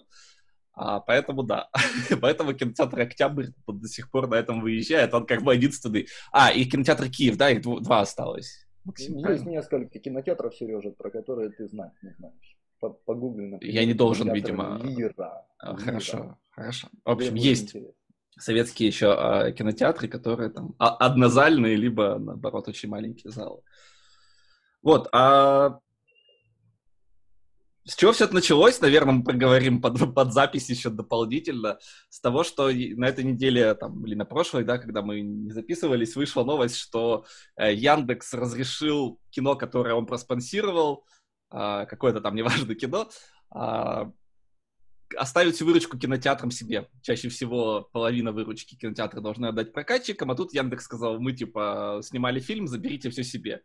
А, 0.78 1.00
поэтому 1.00 1.42
да, 1.42 1.70
поэтому 2.20 2.52
кинотеатр 2.52 3.00
Октябрь 3.00 3.46
до 3.66 3.88
сих 3.88 4.10
пор 4.10 4.28
на 4.28 4.34
этом 4.34 4.60
выезжает, 4.60 5.14
он 5.14 5.26
как 5.26 5.42
бы 5.42 5.54
единственный. 5.54 6.06
А, 6.30 6.52
и 6.52 6.64
кинотеатр 6.66 7.08
Киев, 7.08 7.36
да, 7.36 7.50
их 7.50 7.62
два 7.62 8.00
осталось. 8.00 8.66
Максим, 8.84 9.16
Есть 9.16 9.46
несколько 9.46 9.98
кинотеатров, 9.98 10.54
Сережа, 10.54 10.90
про 10.90 11.10
которые 11.10 11.50
ты 11.50 11.66
знать 11.66 11.92
не 12.02 12.10
знаешь. 12.10 12.56
Погугли, 12.78 13.46
например. 13.46 13.74
Я 13.74 13.84
не 13.86 13.94
должен, 13.94 14.32
видимо. 14.32 14.78
Лира. 14.84 15.46
А, 15.58 15.76
хорошо, 15.76 16.38
хорошо. 16.50 16.88
В 17.04 17.10
общем, 17.10 17.34
есть. 17.34 17.74
Интересно 17.74 17.92
советские 18.38 18.88
еще 18.88 19.12
а, 19.12 19.50
кинотеатры, 19.52 20.08
которые 20.08 20.50
там 20.50 20.74
а, 20.78 20.94
однозальные, 20.96 21.76
либо, 21.76 22.18
наоборот, 22.18 22.68
очень 22.68 22.88
маленькие 22.88 23.32
залы. 23.32 23.62
Вот, 24.82 25.08
а 25.12 25.80
с 27.86 27.94
чего 27.94 28.12
все 28.12 28.24
это 28.24 28.34
началось, 28.34 28.80
наверное, 28.80 29.14
мы 29.14 29.22
поговорим 29.22 29.80
под, 29.80 30.12
под 30.12 30.32
запись 30.32 30.68
еще 30.68 30.90
дополнительно. 30.90 31.78
С 32.08 32.20
того, 32.20 32.42
что 32.42 32.68
на 32.68 33.06
этой 33.06 33.22
неделе, 33.22 33.74
там, 33.74 34.04
или 34.04 34.16
на 34.16 34.24
прошлой, 34.24 34.64
да, 34.64 34.78
когда 34.78 35.02
мы 35.02 35.20
не 35.20 35.52
записывались, 35.52 36.16
вышла 36.16 36.42
новость, 36.42 36.76
что 36.76 37.26
э, 37.56 37.72
Яндекс 37.72 38.34
разрешил 38.34 39.20
кино, 39.30 39.54
которое 39.54 39.94
он 39.94 40.06
проспонсировал, 40.06 41.06
э, 41.52 41.86
какое-то 41.88 42.20
там 42.20 42.34
неважное 42.34 42.74
кино, 42.74 43.08
э, 43.54 44.10
оставить 45.16 45.62
выручку 45.62 45.96
кинотеатрам 45.96 46.50
себе. 46.50 46.88
Чаще 47.02 47.28
всего 47.28 47.88
половина 47.92 48.32
выручки 48.32 48.74
кинотеатра 48.74 49.20
должны 49.20 49.46
отдать 49.46 49.72
прокатчикам, 49.72 50.32
а 50.32 50.34
тут 50.34 50.52
Яндекс 50.52 50.84
сказал, 50.84 51.20
мы 51.20 51.32
типа 51.32 52.00
снимали 52.02 52.40
фильм, 52.40 52.66
заберите 52.66 53.10
все 53.10 53.22
себе. 53.22 53.62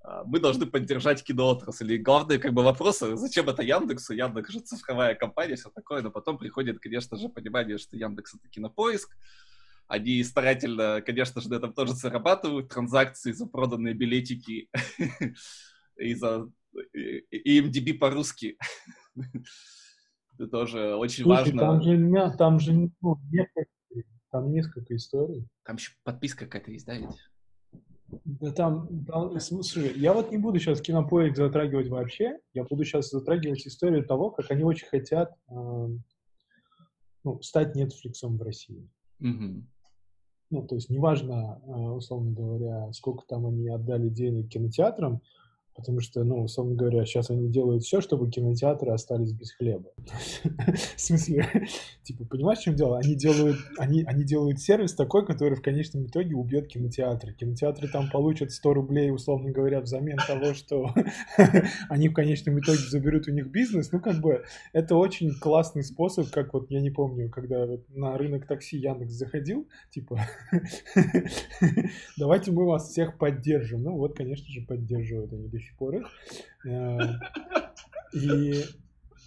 А, 0.00 0.24
мы 0.24 0.40
должны 0.40 0.66
поддержать 0.66 1.22
киноотрасль. 1.22 1.92
И 1.92 1.98
главный 1.98 2.38
как 2.38 2.52
бы 2.52 2.62
вопрос, 2.62 3.00
зачем 3.00 3.48
это 3.48 3.62
Яндексу? 3.62 4.14
Яндекс 4.14 4.50
же 4.50 4.60
цифровая 4.60 5.14
компания, 5.14 5.56
все 5.56 5.70
такое, 5.70 6.02
но 6.02 6.10
потом 6.10 6.38
приходит, 6.38 6.78
конечно 6.78 7.16
же, 7.16 7.28
понимание, 7.28 7.78
что 7.78 7.96
Яндекс 7.96 8.34
это 8.34 8.48
кинопоиск, 8.48 9.16
они 9.86 10.22
старательно, 10.22 11.00
конечно 11.00 11.40
же, 11.40 11.48
на 11.48 11.54
этом 11.54 11.72
тоже 11.72 11.94
зарабатывают, 11.94 12.68
транзакции 12.68 13.32
за 13.32 13.46
проданные 13.46 13.94
билетики 13.94 14.68
и 15.96 16.14
за 16.14 16.50
и 16.92 17.60
MDB 17.60 17.94
по-русски. 17.94 18.56
Это 20.34 20.46
тоже 20.46 20.94
очень 20.94 21.24
Слушай, 21.24 21.38
важно. 21.38 21.60
Там 21.60 21.82
же, 21.82 22.36
там 22.38 22.60
же 22.60 22.72
ну, 23.00 23.18
несколько, 23.32 23.70
там 24.30 24.52
несколько 24.52 24.94
историй. 24.94 25.48
Там 25.64 25.76
еще 25.76 25.92
подписка 26.04 26.44
какая-то 26.44 26.70
есть, 26.70 26.86
да, 26.86 26.96
ведь? 26.96 27.16
Да 28.24 28.52
там, 28.52 29.04
там, 29.04 29.38
слушай, 29.38 29.92
я 29.96 30.14
вот 30.14 30.30
не 30.30 30.38
буду 30.38 30.58
сейчас 30.58 30.80
кинопоиск 30.80 31.36
затрагивать 31.36 31.88
вообще, 31.88 32.38
я 32.54 32.64
буду 32.64 32.84
сейчас 32.84 33.10
затрагивать 33.10 33.66
историю 33.66 34.04
того, 34.04 34.30
как 34.30 34.50
они 34.50 34.64
очень 34.64 34.86
хотят 34.86 35.34
э, 35.50 35.88
ну, 37.24 37.42
стать 37.42 37.76
Netflix 37.76 38.14
в 38.22 38.42
России. 38.42 38.88
Угу. 39.20 39.62
Ну, 40.50 40.66
то 40.66 40.74
есть 40.74 40.88
неважно, 40.88 41.60
э, 41.66 41.70
условно 41.70 42.32
говоря, 42.32 42.90
сколько 42.92 43.26
там 43.26 43.46
они 43.46 43.68
отдали 43.68 44.08
денег 44.08 44.48
кинотеатрам, 44.48 45.20
Потому 45.78 46.00
что, 46.00 46.24
ну, 46.24 46.42
условно 46.42 46.74
говоря, 46.74 47.06
сейчас 47.06 47.30
они 47.30 47.48
делают 47.48 47.84
все, 47.84 48.00
чтобы 48.00 48.28
кинотеатры 48.28 48.90
остались 48.90 49.30
без 49.30 49.52
хлеба. 49.52 49.92
В 50.96 51.00
смысле, 51.00 51.68
типа, 52.02 52.24
понимаешь, 52.24 52.58
в 52.58 52.62
чем 52.62 52.74
дело? 52.74 52.98
Они 52.98 53.14
делают, 53.14 53.58
они, 53.78 54.02
они 54.02 54.24
делают 54.24 54.58
сервис 54.58 54.94
такой, 54.94 55.24
который 55.24 55.54
в 55.54 55.62
конечном 55.62 56.06
итоге 56.06 56.34
убьет 56.34 56.66
кинотеатры. 56.66 57.32
Кинотеатры 57.32 57.86
там 57.86 58.10
получат 58.10 58.50
100 58.50 58.74
рублей, 58.74 59.12
условно 59.12 59.52
говоря, 59.52 59.80
взамен 59.80 60.16
того, 60.26 60.52
что 60.52 60.92
они 61.88 62.08
в 62.08 62.12
конечном 62.12 62.58
итоге 62.58 62.80
заберут 62.80 63.28
у 63.28 63.30
них 63.30 63.46
бизнес. 63.46 63.92
Ну, 63.92 64.00
как 64.00 64.20
бы, 64.20 64.42
это 64.72 64.96
очень 64.96 65.32
классный 65.38 65.84
способ, 65.84 66.28
как 66.30 66.54
вот, 66.54 66.72
я 66.72 66.80
не 66.80 66.90
помню, 66.90 67.30
когда 67.30 67.64
вот 67.66 67.88
на 67.90 68.18
рынок 68.18 68.48
такси 68.48 68.78
Яндекс 68.78 69.12
заходил, 69.12 69.68
типа, 69.92 70.18
давайте 72.18 72.50
мы 72.50 72.66
вас 72.66 72.88
всех 72.88 73.16
поддержим. 73.16 73.84
Ну, 73.84 73.96
вот, 73.96 74.16
конечно 74.16 74.48
же, 74.48 74.62
поддерживают 74.62 75.32
они 75.32 75.46
до 75.46 75.67
сих 75.68 75.76
пор 75.76 75.96
их. 75.96 76.06
И 78.14 78.64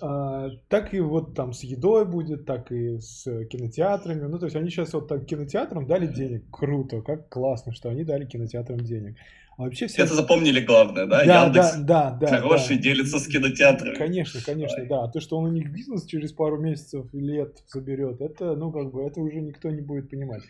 а, 0.02 0.50
так 0.68 0.94
и 0.96 1.00
вот 1.00 1.36
там 1.36 1.54
с 1.54 1.64
едой 1.64 2.06
будет, 2.06 2.46
так 2.46 2.72
и 2.72 2.98
с 2.98 3.24
кинотеатрами. 3.46 4.26
Ну, 4.26 4.40
то 4.40 4.46
есть 4.46 4.56
они 4.56 4.70
сейчас 4.70 4.94
вот 4.94 5.08
так 5.08 5.26
кинотеатрам 5.26 5.86
дали 5.86 6.08
денег. 6.08 6.46
Круто, 6.52 7.02
как 7.02 7.30
классно, 7.30 7.72
что 7.74 7.90
они 7.90 8.04
дали 8.04 8.26
кинотеатрам 8.26 8.80
денег. 8.80 9.16
А 9.58 9.64
вообще 9.64 9.86
все... 9.86 10.04
Это 10.04 10.16
запомнили 10.16 10.62
главное, 10.62 11.06
да? 11.06 11.24
Да, 11.24 11.44
Яндекс 11.46 11.76
да, 11.76 12.10
да, 12.12 12.28
да. 12.28 12.28
Хороший, 12.40 12.78
да. 12.78 12.82
делится 12.82 13.20
с 13.20 13.28
кинотеатрами. 13.28 13.96
Конечно, 13.96 14.40
конечно, 14.44 14.84
Давай. 14.86 14.90
да. 14.90 15.04
А 15.04 15.12
то, 15.12 15.20
что 15.20 15.38
он 15.38 15.46
у 15.46 15.52
них 15.52 15.72
бизнес 15.72 16.06
через 16.06 16.32
пару 16.32 16.58
месяцев 16.58 17.06
лет 17.14 17.64
заберет, 17.68 18.22
это, 18.22 18.56
ну, 18.56 18.72
как 18.72 18.92
бы, 18.92 19.04
это 19.04 19.20
уже 19.20 19.40
никто 19.40 19.70
не 19.70 19.82
будет 19.82 20.10
понимать. 20.10 20.42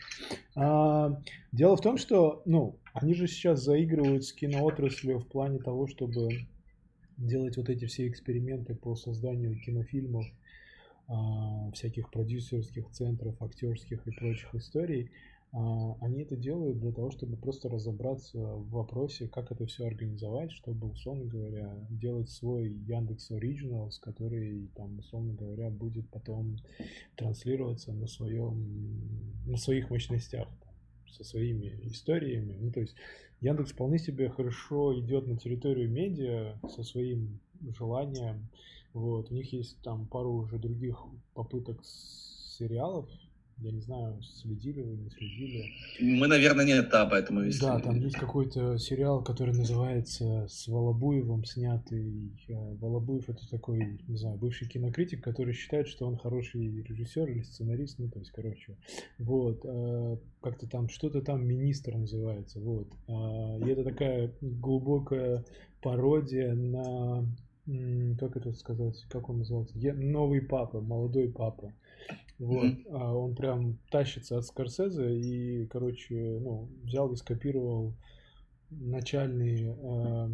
А, 0.56 1.20
дело 1.52 1.76
в 1.76 1.82
том, 1.82 1.98
что, 1.98 2.42
ну, 2.46 2.78
они 2.94 3.14
же 3.14 3.28
сейчас 3.28 3.64
заигрывают 3.64 4.26
с 4.26 4.34
киноотраслью 4.34 5.20
в 5.20 5.28
плане 5.28 5.60
того, 5.60 5.88
чтобы 5.88 6.48
делать 7.18 7.58
вот 7.58 7.70
эти 7.70 7.86
все 7.86 8.08
эксперименты 8.08 8.76
по 8.76 8.96
созданию 8.96 9.60
кинофильмов, 9.60 10.26
а, 11.08 11.72
всяких 11.72 12.10
продюсерских 12.10 12.90
центров, 12.92 13.42
актерских 13.42 14.06
и 14.08 14.12
прочих 14.12 14.54
историй. 14.56 15.12
А, 15.54 15.98
они 16.02 16.22
это 16.22 16.36
делают 16.36 16.80
для 16.80 16.92
того, 16.92 17.12
чтобы 17.12 17.36
просто 17.38 17.70
разобраться 17.70 18.40
в 18.40 18.70
вопросе, 18.72 19.28
как 19.28 19.52
это 19.52 19.66
все 19.66 19.88
организовать, 19.88 20.52
чтобы, 20.52 20.88
условно 20.90 21.26
говоря, 21.26 21.74
делать 21.90 22.30
свой 22.30 22.70
Яндекс 22.70 23.32
Originals, 23.32 24.00
который, 24.02 24.70
там, 24.76 25.00
условно 25.00 25.34
говоря, 25.34 25.70
будет 25.70 26.10
потом 26.10 26.58
транслироваться 27.16 27.92
на 27.94 28.08
своем, 28.08 29.42
на 29.46 29.58
своих 29.58 29.90
мощностях 29.90 30.48
со 31.12 31.24
своими 31.24 31.80
историями. 31.84 32.56
Ну, 32.60 32.72
то 32.72 32.82
есть 32.82 32.96
Яндекс 33.41 33.72
вполне 33.72 34.00
себе 34.00 34.30
хорошо 34.30 34.98
идет 35.00 35.27
на 35.27 35.38
территорию 35.38 35.89
медиа 35.89 36.60
со 36.70 36.84
своим 36.84 37.39
желанием. 37.77 38.48
Вот. 38.94 39.32
У 39.32 39.34
них 39.34 39.51
есть 39.53 39.82
там 39.82 40.06
пару 40.06 40.34
уже 40.34 40.58
других 40.58 40.98
попыток 41.34 41.80
сериалов 41.84 43.10
Я 43.62 43.72
не 43.72 43.82
знаю, 43.82 44.20
следили 44.24 44.82
вы, 44.82 44.98
не 44.98 45.10
следили. 45.12 45.65
Мы, 46.00 46.27
наверное, 46.27 46.65
не 46.65 46.72
это, 46.72 47.08
поэтому... 47.10 47.41
Да, 47.62 47.80
там 47.80 47.96
есть 48.00 48.15
какой-то 48.15 48.80
сериал, 48.80 49.24
который 49.24 49.53
называется 49.53 50.48
«С 50.50 50.68
Волобуевым» 50.68 51.46
снятый. 51.46 52.32
Э, 52.48 52.53
Волобуев— 52.77 53.24
это 53.30 53.48
такой, 53.51 54.00
не 54.08 54.18
знаю, 54.18 54.39
бывший 54.39 54.68
кинокритик, 54.68 55.24
который 55.24 55.53
считает, 55.53 55.88
что 55.88 56.08
он 56.08 56.18
хороший 56.18 56.82
режиссер 56.82 57.30
или 57.30 57.44
сценарист, 57.44 58.00
ну, 58.00 58.10
то 58.10 58.18
есть, 58.18 58.32
короче. 58.32 58.77
Вот. 59.20 59.62
Э, 59.63 60.18
как-то 60.41 60.68
там, 60.68 60.89
что-то 60.89 61.22
там 61.22 61.46
«Министр» 61.46 61.96
называется. 61.96 62.60
Вот. 62.60 62.88
А, 63.08 63.60
и 63.60 63.70
это 63.70 63.84
такая 63.84 64.34
глубокая 64.41 65.46
пародия 65.84 66.56
на 66.56 67.27
как 68.20 68.36
это 68.38 68.51
сказать, 68.53 69.06
как 69.10 69.30
он 69.30 69.39
называется, 69.39 69.77
новый 69.94 70.41
папа, 70.41 70.82
молодой 70.82 71.30
папа. 71.30 71.74
Вот, 72.42 72.66
mm-hmm. 72.66 72.86
а 72.90 73.14
он 73.14 73.36
прям 73.36 73.78
тащится 73.92 74.40
от 74.40 74.46
Скорсезе 74.46 75.16
и, 75.16 75.68
короче, 75.68 76.40
ну, 76.42 76.70
взял 76.84 77.12
и 77.14 77.16
скопировал 77.16 77.94
начальные, 78.72 79.78
э, 79.80 80.30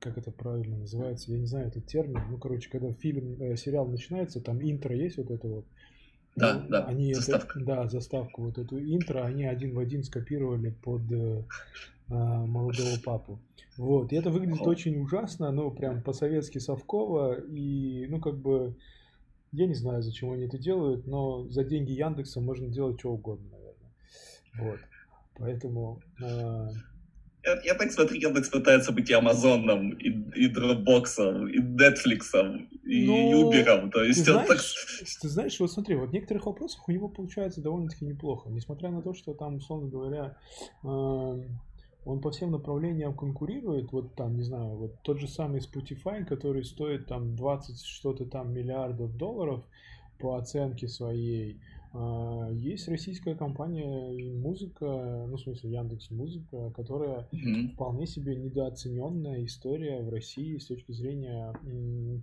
как 0.00 0.18
это 0.18 0.32
правильно 0.32 0.78
называется, 0.78 1.30
я 1.30 1.38
не 1.38 1.46
знаю 1.46 1.68
этот 1.68 1.86
термин, 1.86 2.20
ну, 2.28 2.36
короче, 2.36 2.68
когда 2.68 2.92
фильм, 2.94 3.40
э, 3.40 3.54
сериал 3.54 3.86
начинается, 3.86 4.40
там 4.40 4.60
интро 4.60 4.92
есть 4.92 5.18
вот 5.18 5.30
это 5.30 5.46
вот, 5.46 5.66
да, 6.34 6.66
да, 6.68 6.84
они 6.86 7.14
заставка. 7.14 7.60
Это, 7.60 7.64
да, 7.64 7.88
заставку 7.88 8.42
вот 8.42 8.58
эту 8.58 8.80
интро, 8.80 9.24
они 9.24 9.44
один 9.44 9.72
в 9.74 9.78
один 9.78 10.02
скопировали 10.02 10.70
под 10.82 11.02
э, 11.12 11.44
а, 12.08 12.44
молодого 12.44 12.98
папу. 13.04 13.38
Вот, 13.76 14.12
и 14.12 14.16
это 14.16 14.30
выглядит 14.30 14.66
очень 14.66 14.98
ужасно, 14.98 15.52
ну, 15.52 15.70
прям 15.70 16.02
по-советски 16.02 16.58
совково, 16.58 17.38
и, 17.38 18.08
ну, 18.08 18.20
как 18.20 18.36
бы, 18.36 18.74
я 19.52 19.66
не 19.66 19.74
знаю, 19.74 20.02
зачем 20.02 20.32
они 20.32 20.44
это 20.44 20.58
делают, 20.58 21.06
но 21.06 21.48
за 21.48 21.64
деньги 21.64 21.92
Яндекса 21.92 22.40
можно 22.40 22.68
делать 22.68 22.98
что 23.00 23.12
угодно, 23.12 23.48
наверное. 23.50 23.90
Вот, 24.58 24.80
поэтому... 25.36 26.00
Э... 26.22 26.68
Так 27.42 27.92
смотрю, 27.92 28.20
Яндекс 28.20 28.50
пытается 28.50 28.92
быть 28.92 29.08
и 29.08 29.14
Амазоном, 29.14 29.92
и, 29.92 30.08
и 30.08 30.52
Dropbox, 30.52 31.50
и 31.50 31.58
Netflix, 31.58 32.68
и 32.84 33.06
ну, 33.06 33.50
Uber. 33.50 33.90
То 33.90 34.04
есть 34.04 34.26
ты 34.26 34.34
он 34.34 34.44
знаешь, 34.44 34.74
так... 34.74 35.20
Ты 35.22 35.28
знаешь, 35.28 35.58
вот 35.58 35.72
смотри, 35.72 35.94
вот 35.94 36.10
в 36.10 36.12
некоторых 36.12 36.44
вопросах 36.44 36.86
у 36.86 36.92
него 36.92 37.08
получается 37.08 37.62
довольно-таки 37.62 38.04
неплохо. 38.04 38.50
Несмотря 38.50 38.90
на 38.90 39.00
то, 39.00 39.14
что 39.14 39.32
там, 39.32 39.56
условно 39.56 39.88
говоря, 39.88 40.36
э, 40.84 41.42
он 42.04 42.20
по 42.20 42.30
всем 42.30 42.52
направлениям 42.52 43.14
конкурирует, 43.14 43.92
вот 43.92 44.14
там, 44.14 44.36
не 44.36 44.42
знаю, 44.42 44.76
вот 44.76 45.02
тот 45.02 45.18
же 45.20 45.28
самый 45.28 45.60
Spotify, 45.60 46.24
который 46.24 46.64
стоит 46.64 47.06
там 47.06 47.36
20 47.36 47.80
что-то 47.82 48.24
там 48.24 48.52
миллиардов 48.52 49.16
долларов 49.16 49.64
по 50.18 50.36
оценке 50.36 50.88
своей, 50.88 51.60
а, 51.92 52.48
есть 52.52 52.88
российская 52.88 53.34
компания 53.34 54.32
музыка, 54.34 55.26
ну, 55.28 55.36
в 55.36 55.40
смысле, 55.40 55.72
Яндекс 55.72 56.10
Музыка, 56.10 56.70
которая 56.76 57.28
mm-hmm. 57.32 57.72
вполне 57.72 58.06
себе 58.06 58.36
недооцененная 58.36 59.44
история 59.44 60.00
в 60.00 60.08
России 60.08 60.56
с 60.58 60.66
точки 60.66 60.92
зрения 60.92 61.52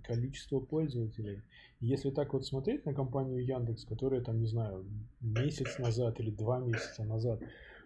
количества 0.04 0.60
пользователей. 0.60 1.42
если 1.80 2.10
так 2.10 2.32
вот 2.32 2.46
смотреть 2.46 2.86
на 2.86 2.94
компанию 2.94 3.44
Яндекс, 3.44 3.84
которая 3.84 4.22
там, 4.22 4.40
не 4.40 4.46
знаю, 4.46 4.84
месяц 5.20 5.78
назад 5.78 6.18
или 6.18 6.30
два 6.30 6.58
месяца 6.58 7.04
назад 7.04 7.40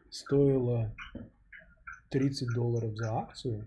стоила 0.08 0.94
30 2.12 2.54
долларов 2.54 2.96
за 2.96 3.12
акцию, 3.12 3.66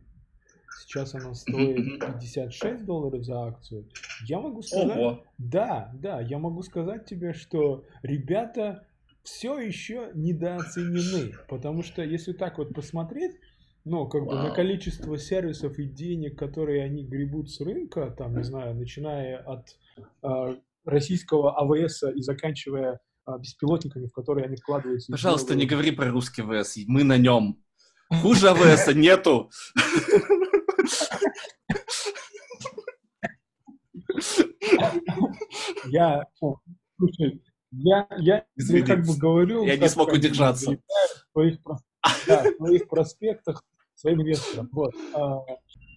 сейчас 0.85 1.15
она 1.15 1.33
стоит 1.33 1.99
56 1.99 2.85
долларов 2.85 3.25
за 3.25 3.47
акцию, 3.47 3.89
я 4.27 4.39
могу 4.39 4.61
сказать, 4.61 4.97
Ого. 4.97 5.23
да, 5.37 5.91
да, 5.95 6.21
я 6.21 6.37
могу 6.37 6.61
сказать 6.61 7.05
тебе, 7.05 7.33
что 7.33 7.85
ребята 8.03 8.87
все 9.23 9.59
еще 9.59 10.11
недооценены, 10.13 11.33
потому 11.49 11.83
что 11.83 12.03
если 12.03 12.33
так 12.33 12.59
вот 12.59 12.73
посмотреть, 12.73 13.35
ну, 13.83 14.07
как 14.07 14.23
Вау. 14.23 14.35
бы 14.35 14.49
на 14.49 14.51
количество 14.51 15.17
сервисов 15.17 15.77
и 15.79 15.85
денег, 15.85 16.37
которые 16.37 16.83
они 16.83 17.03
гребут 17.03 17.51
с 17.51 17.59
рынка, 17.61 18.13
там, 18.17 18.35
не 18.37 18.43
знаю, 18.43 18.75
начиная 18.75 19.37
от 19.37 19.77
э, 20.23 20.55
российского 20.85 21.57
АВС 21.59 22.03
и 22.03 22.21
заканчивая 22.21 22.99
э, 23.27 23.31
беспилотниками, 23.39 24.07
в 24.07 24.11
которые 24.11 24.45
они 24.45 24.55
вкладываются. 24.55 25.11
Пожалуйста, 25.11 25.55
не 25.55 25.65
говори 25.67 25.91
про 25.91 26.09
русский 26.09 26.41
ВС, 26.41 26.77
мы 26.87 27.03
на 27.03 27.17
нем. 27.17 27.59
Хуже 28.09 28.49
АВС 28.49 28.87
нету. 28.93 29.49
Я, 35.87 36.23
слушай, 36.97 37.41
я, 37.71 38.07
я 38.17 38.45
Извините, 38.55 38.95
как 38.95 39.05
бы 39.05 39.17
говорю... 39.17 39.65
Я 39.65 39.77
не 39.77 39.89
смог 39.89 40.11
удержаться. 40.11 40.71
В 40.71 41.31
своих, 41.31 41.59
да, 42.27 42.43
в 42.43 42.55
своих 42.57 42.87
проспектах 42.87 43.63
своим 43.95 44.21
инвесторам. 44.21 44.69
Вот. 44.71 44.93
А, 45.13 45.43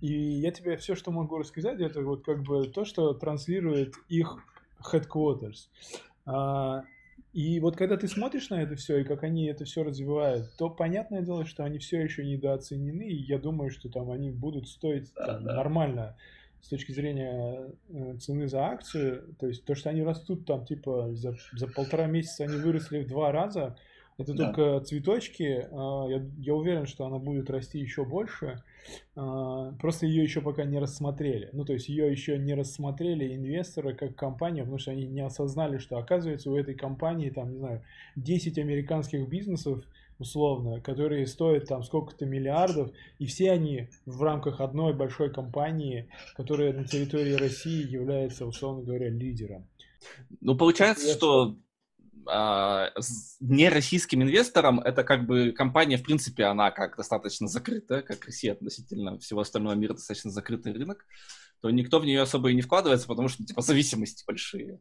и 0.01 0.12
я 0.12 0.51
тебе 0.51 0.77
все, 0.77 0.94
что 0.94 1.11
могу 1.11 1.38
рассказать, 1.38 1.81
это 1.81 2.03
вот 2.03 2.25
как 2.25 2.42
бы 2.42 2.68
то, 2.68 2.85
что 2.85 3.12
транслирует 3.14 3.94
их 4.09 4.38
headquarters. 4.92 5.68
И 7.33 7.61
вот 7.61 7.77
когда 7.77 7.97
ты 7.97 8.09
смотришь 8.09 8.49
на 8.49 8.62
это 8.62 8.75
все, 8.77 8.99
и 8.99 9.05
как 9.05 9.23
они 9.23 9.47
это 9.47 9.64
все 9.64 9.83
развивают, 9.83 10.57
то 10.57 10.71
понятное 10.71 11.21
дело, 11.21 11.45
что 11.45 11.64
они 11.64 11.79
все 11.79 12.01
еще 12.01 12.25
недооценены, 12.25 13.03
и 13.03 13.17
я 13.17 13.38
думаю, 13.38 13.71
что 13.71 13.88
там 13.91 14.11
они 14.11 14.31
будут 14.31 14.67
стоить 14.67 15.12
там, 15.14 15.45
да. 15.45 15.55
нормально 15.55 16.17
с 16.61 16.69
точки 16.69 16.93
зрения 16.93 17.71
э, 17.88 18.17
цены 18.19 18.49
за 18.49 18.64
акцию. 18.64 19.35
То 19.38 19.47
есть 19.47 19.64
то, 19.64 19.75
что 19.75 19.91
они 19.91 20.03
растут 20.03 20.47
там, 20.47 20.64
типа, 20.64 21.14
за, 21.14 21.37
за 21.53 21.69
полтора 21.69 22.07
месяца 22.07 22.45
они 22.45 22.57
выросли 22.57 23.01
в 23.01 23.07
два 23.07 23.31
раза, 23.31 23.77
это 24.18 24.35
да. 24.35 24.52
только 24.52 24.85
цветочки. 24.85 25.68
А, 25.70 26.07
я, 26.09 26.26
я 26.38 26.54
уверен, 26.54 26.87
что 26.87 27.07
она 27.07 27.18
будет 27.18 27.48
расти 27.50 27.78
еще 27.78 28.04
больше. 28.04 28.62
А, 29.14 29.72
просто 29.81 30.07
ее 30.07 30.24
еще 30.24 30.40
пока 30.40 30.64
не 30.64 30.81
рассмотрели. 30.81 31.50
Ну, 31.52 31.64
то 31.64 31.72
есть 31.72 31.88
ее 31.88 32.11
еще 32.11 32.37
не 32.37 32.54
рассмотрели 32.54 33.37
инвесторы 33.37 33.94
как 33.94 34.16
компанию, 34.16 34.64
потому 34.64 34.78
что 34.78 34.90
они 34.90 35.07
не 35.07 35.20
осознали, 35.20 35.78
что 35.78 35.98
оказывается 35.98 36.50
у 36.50 36.57
этой 36.57 36.74
компании, 36.74 37.31
там, 37.31 37.52
не 37.52 37.59
знаю, 37.59 37.85
10 38.16 38.59
американских 38.59 39.28
бизнесов, 39.28 39.85
условно, 40.18 40.81
которые 40.81 41.24
стоят 41.28 41.66
там 41.66 41.85
сколько-то 41.85 42.26
миллиардов, 42.26 42.90
и 43.20 43.26
все 43.26 43.52
они 43.52 43.88
в 44.04 44.20
рамках 44.20 44.61
одной 44.61 44.94
большой 44.94 45.33
компании, 45.33 46.09
которая 46.37 46.72
на 46.72 46.85
территории 46.85 47.35
России 47.35 47.88
является, 47.88 48.46
условно 48.46 48.83
говоря, 48.83 49.11
лидером. 49.11 49.68
Ну, 50.40 50.57
получается, 50.57 51.12
что 51.12 51.57
не 52.26 53.68
российским 53.68 54.22
инвесторам 54.22 54.81
это 54.81 55.04
как 55.04 55.26
бы 55.26 55.52
компания, 55.52 55.96
в 55.96 56.02
принципе, 56.02 56.44
она 56.44 56.70
как 56.70 56.96
достаточно 56.96 57.48
закрытая, 57.48 58.02
как 58.02 58.24
Россия 58.24 58.52
относительно 58.52 59.18
всего 59.18 59.40
остального 59.40 59.74
мира 59.74 59.94
достаточно 59.94 60.31
закрытый 60.31 60.72
рынок, 60.72 61.07
то 61.61 61.70
никто 61.70 61.98
в 61.98 62.04
нее 62.04 62.20
особо 62.22 62.50
и 62.50 62.54
не 62.54 62.62
вкладывается, 62.62 63.09
потому 63.09 63.28
что, 63.28 63.44
типа, 63.44 63.62
зависимости 63.62 64.24
большие 64.26 64.81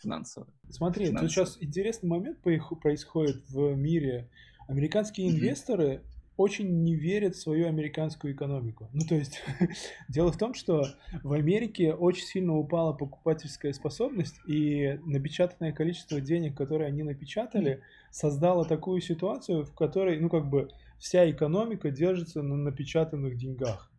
финансовые. 0.00 0.52
Смотри, 0.70 1.06
финансовые. 1.06 1.28
тут 1.28 1.32
сейчас 1.32 1.62
интересный 1.62 2.08
момент 2.08 2.40
происходит 2.42 3.48
в 3.48 3.74
мире. 3.74 4.30
Американские 4.68 5.30
инвесторы 5.30 6.02
очень 6.36 6.82
не 6.82 6.96
верят 6.96 7.36
в 7.36 7.40
свою 7.40 7.68
американскую 7.68 8.34
экономику. 8.34 8.88
Ну, 8.92 9.00
то 9.08 9.14
есть, 9.14 9.40
дело 10.08 10.32
в 10.32 10.38
том, 10.38 10.54
что 10.54 10.84
в 11.22 11.32
Америке 11.32 11.94
очень 11.94 12.24
сильно 12.24 12.56
упала 12.56 12.92
покупательская 12.92 13.72
способность, 13.72 14.40
и 14.46 14.98
напечатанное 15.04 15.72
количество 15.72 16.20
денег, 16.20 16.56
которые 16.56 16.88
они 16.88 17.02
напечатали, 17.02 17.82
создало 18.10 18.64
такую 18.64 19.00
ситуацию, 19.00 19.64
в 19.64 19.74
которой, 19.74 20.18
ну, 20.18 20.28
как 20.28 20.48
бы, 20.48 20.70
вся 20.98 21.30
экономика 21.30 21.90
держится 21.90 22.42
на 22.42 22.56
напечатанных 22.56 23.36
деньгах. 23.36 23.92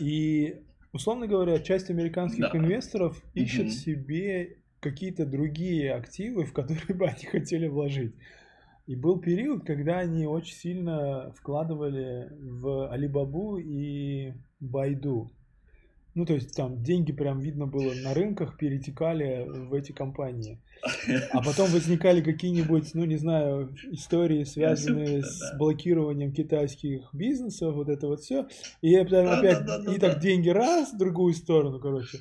И, 0.00 0.62
условно 0.92 1.26
говоря, 1.26 1.60
часть 1.60 1.90
американских 1.90 2.50
да. 2.52 2.58
инвесторов 2.58 3.22
ищет 3.34 3.66
угу. 3.66 3.72
себе 3.72 4.56
какие-то 4.80 5.24
другие 5.24 5.94
активы, 5.94 6.44
в 6.44 6.52
которые 6.52 6.86
бы 6.94 7.06
они 7.06 7.24
хотели 7.24 7.68
вложить. 7.68 8.14
И 8.92 8.94
был 8.94 9.18
период, 9.18 9.64
когда 9.64 10.00
они 10.00 10.26
очень 10.26 10.54
сильно 10.54 11.32
вкладывали 11.34 12.28
в 12.38 12.90
Алибабу 12.90 13.56
и 13.56 14.34
Байду. 14.60 15.32
Ну, 16.14 16.26
то 16.26 16.34
есть 16.34 16.54
там 16.54 16.82
деньги 16.82 17.10
прям 17.10 17.40
видно 17.40 17.66
было 17.66 17.94
на 18.04 18.12
рынках, 18.12 18.58
перетекали 18.58 19.46
в 19.48 19.72
эти 19.72 19.92
компании. 19.92 20.60
А 21.30 21.42
потом 21.42 21.70
возникали 21.70 22.20
какие-нибудь, 22.20 22.92
ну, 22.92 23.06
не 23.06 23.16
знаю, 23.16 23.74
истории, 23.92 24.44
связанные 24.44 25.22
с 25.22 25.56
блокированием 25.56 26.30
китайских 26.30 27.08
бизнесов, 27.14 27.74
вот 27.74 27.88
это 27.88 28.08
вот 28.08 28.20
все. 28.20 28.46
И 28.82 28.94
опять, 28.94 29.66
и 29.88 29.98
так 29.98 30.20
деньги 30.20 30.50
раз, 30.50 30.92
в 30.92 30.98
другую 30.98 31.32
сторону, 31.32 31.80
короче. 31.80 32.18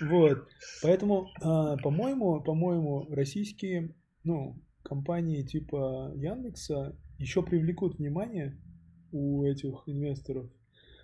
Вот. 0.00 0.46
Поэтому, 0.80 1.26
а, 1.40 1.76
по-моему, 1.78 2.40
по-моему, 2.40 3.08
российские, 3.10 3.96
ну, 4.22 4.54
компании 4.82 5.42
типа 5.42 6.12
Яндекса 6.14 6.96
еще 7.18 7.42
привлекут 7.42 7.98
внимание 7.98 8.56
у 9.12 9.44
этих 9.44 9.82
инвесторов. 9.86 10.50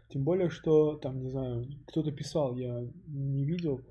Тем 0.09 0.25
более, 0.25 0.49
что 0.49 0.95
там, 0.97 1.21
не 1.21 1.31
знаю, 1.31 1.67
кто-то 1.87 2.11
писал, 2.13 2.57
я 2.57 2.87
не 3.07 3.45
видел, 3.45 3.83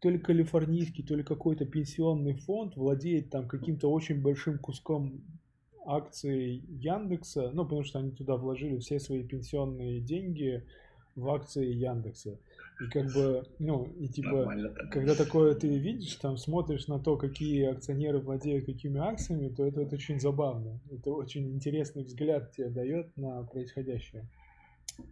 то 0.00 0.10
ли 0.10 0.18
калифорнийский, 0.18 1.04
то 1.04 1.14
ли 1.14 1.22
какой-то 1.22 1.64
пенсионный 1.64 2.34
фонд 2.34 2.76
владеет 2.76 3.30
там 3.30 3.48
каким-то 3.48 3.90
очень 3.90 4.20
большим 4.20 4.58
куском 4.58 5.22
акций 5.86 6.62
Яндекса, 6.68 7.50
ну, 7.52 7.64
потому 7.64 7.84
что 7.84 7.98
они 7.98 8.10
туда 8.10 8.36
вложили 8.36 8.78
все 8.78 9.00
свои 9.00 9.22
пенсионные 9.22 10.00
деньги 10.00 10.64
в 11.16 11.28
акции 11.28 11.72
Яндекса. 11.72 12.38
И 12.80 12.88
как 12.88 13.12
бы, 13.12 13.44
ну, 13.58 13.84
и 13.98 14.08
типа, 14.08 14.54
когда 14.90 15.14
такое 15.14 15.54
ты 15.54 15.68
видишь, 15.68 16.14
там 16.16 16.38
смотришь 16.38 16.86
на 16.86 16.98
то, 16.98 17.16
какие 17.16 17.66
акционеры 17.66 18.20
владеют 18.20 18.64
какими 18.64 18.98
акциями, 18.98 19.48
то 19.48 19.66
это, 19.66 19.82
это 19.82 19.96
очень 19.96 20.18
забавно. 20.18 20.80
Это 20.90 21.10
очень 21.10 21.52
интересный 21.52 22.04
взгляд 22.04 22.52
тебе 22.52 22.68
дает 22.70 23.14
на 23.16 23.42
происходящее. 23.42 24.28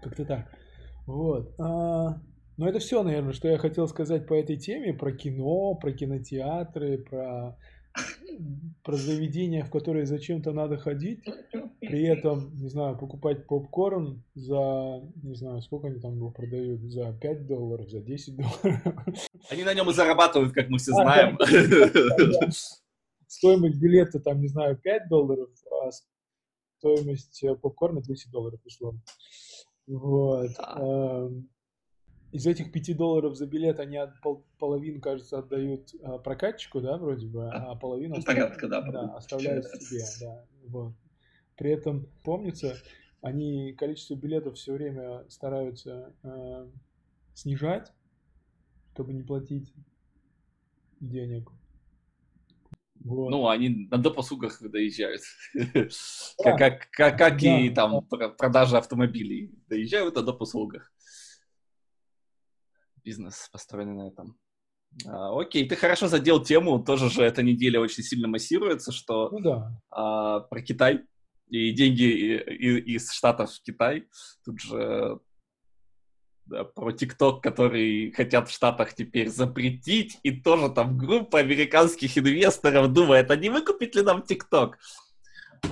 Как-то 0.01 0.25
так. 0.25 0.51
Вот. 1.07 1.55
А, 1.59 2.21
ну, 2.57 2.67
это 2.67 2.79
все, 2.79 3.03
наверное, 3.03 3.35
что 3.35 3.49
я 3.49 3.59
хотел 3.59 3.87
сказать 3.87 4.27
по 4.27 4.35
этой 4.35 4.57
теме, 4.57 4.95
про 4.95 5.13
кино, 5.13 5.75
про 5.75 5.93
кинотеатры, 5.93 6.99
про 6.99 7.59
про 8.83 8.96
заведения, 8.96 9.64
в 9.64 9.70
которые 9.70 10.07
зачем-то 10.07 10.53
надо 10.53 10.79
ходить, 10.79 11.22
при 11.81 12.05
этом, 12.05 12.55
не 12.57 12.68
знаю, 12.68 12.96
покупать 12.96 13.46
попкорн 13.46 14.24
за, 14.35 15.03
не 15.22 15.35
знаю, 15.35 15.61
сколько 15.62 15.88
они 15.88 16.01
там 16.01 16.16
его 16.16 16.31
продают, 16.31 16.81
за 16.83 17.12
5 17.12 17.46
долларов, 17.46 17.90
за 17.90 18.01
10 18.01 18.37
долларов. 18.37 18.83
Они 19.51 19.64
на 19.64 19.74
нем 19.74 19.90
и 19.90 19.92
зарабатывают, 19.92 20.55
как 20.55 20.68
мы 20.68 20.79
все 20.79 20.92
знаем. 20.92 21.38
Стоимость 23.27 23.79
билета 23.79 24.20
там, 24.20 24.40
не 24.40 24.48
знаю, 24.48 24.79
5 24.79 25.09
долларов, 25.09 25.51
а 25.70 25.90
стоимость 26.79 27.44
э, 27.44 27.55
попкорна 27.57 28.01
10 28.01 28.31
долларов, 28.31 28.61
условно. 28.64 29.03
Вот 29.87 30.51
из 32.33 32.47
этих 32.47 32.73
5 32.73 32.97
долларов 32.97 33.37
за 33.37 33.47
билет 33.47 33.81
они 33.81 33.97
от, 33.97 34.21
пол, 34.21 34.45
половину, 34.59 35.01
кажется, 35.01 35.38
отдают 35.38 35.95
а, 36.03 36.19
прокатчику, 36.19 36.81
да, 36.81 36.99
вроде 36.99 37.27
бы, 37.27 37.49
а 37.49 37.75
половину 37.75 38.17
ну, 38.17 38.23
порядка, 38.23 38.69
да, 38.69 38.83
да, 38.83 39.17
оставляют 39.17 39.67
себе, 39.67 40.03
да, 40.21 40.45
вот. 40.67 40.93
При 41.57 41.73
этом, 41.73 42.07
помнится, 42.23 42.77
они 43.21 43.73
количество 43.73 44.14
билетов 44.14 44.57
все 44.57 44.75
время 44.75 45.25
стараются 45.29 46.14
э, 46.23 46.69
снижать, 47.35 47.93
чтобы 48.93 49.12
не 49.12 49.23
платить 49.23 49.73
денег. 51.01 51.51
Вот. 53.01 53.31
Ну, 53.31 53.49
они 53.49 53.88
на 53.91 53.99
допослугах 53.99 54.61
доезжают. 54.61 55.23
Да. 56.45 56.57
как 56.57 56.91
как, 56.91 57.19
как 57.19 57.41
да. 57.41 57.61
и 57.61 57.71
там 57.71 58.05
продажа 58.07 58.79
автомобилей. 58.79 59.53
Доезжают 59.69 60.17
на 60.17 60.23
допослугах 60.23 60.93
бизнес 63.09 63.49
построенный 63.51 63.94
на 63.94 64.09
этом. 64.09 64.37
А, 65.07 65.40
окей, 65.40 65.66
ты 65.66 65.77
хорошо 65.77 66.09
задел 66.09 66.42
тему, 66.42 66.79
тоже 66.79 67.09
же 67.09 67.23
эта 67.23 67.42
неделя 67.42 67.81
очень 67.81 68.03
сильно 68.03 68.29
массируется, 68.29 68.92
что 68.92 69.31
ну, 69.31 69.40
да. 69.40 69.81
а, 69.90 70.40
про 70.40 70.61
Китай 70.61 71.05
и 71.49 71.73
деньги 71.73 72.03
и, 72.03 72.37
и, 72.37 72.97
из 72.97 73.11
Штатов 73.11 73.51
в 73.51 73.62
Китай. 73.62 74.07
Тут 74.44 74.61
же 74.61 75.21
да, 76.44 76.64
про 76.64 76.92
ТикТок, 76.92 77.42
который 77.42 78.12
хотят 78.12 78.49
в 78.49 78.53
Штатах 78.53 78.92
теперь 78.94 79.31
запретить, 79.31 80.18
и 80.23 80.31
тоже 80.31 80.68
там 80.68 80.99
группа 80.99 81.38
американских 81.38 82.18
инвесторов 82.18 82.92
думает, 82.92 83.31
а 83.31 83.37
не 83.37 83.49
выкупить 83.49 83.94
ли 83.94 84.03
нам 84.03 84.23
ТикТок? 84.23 84.79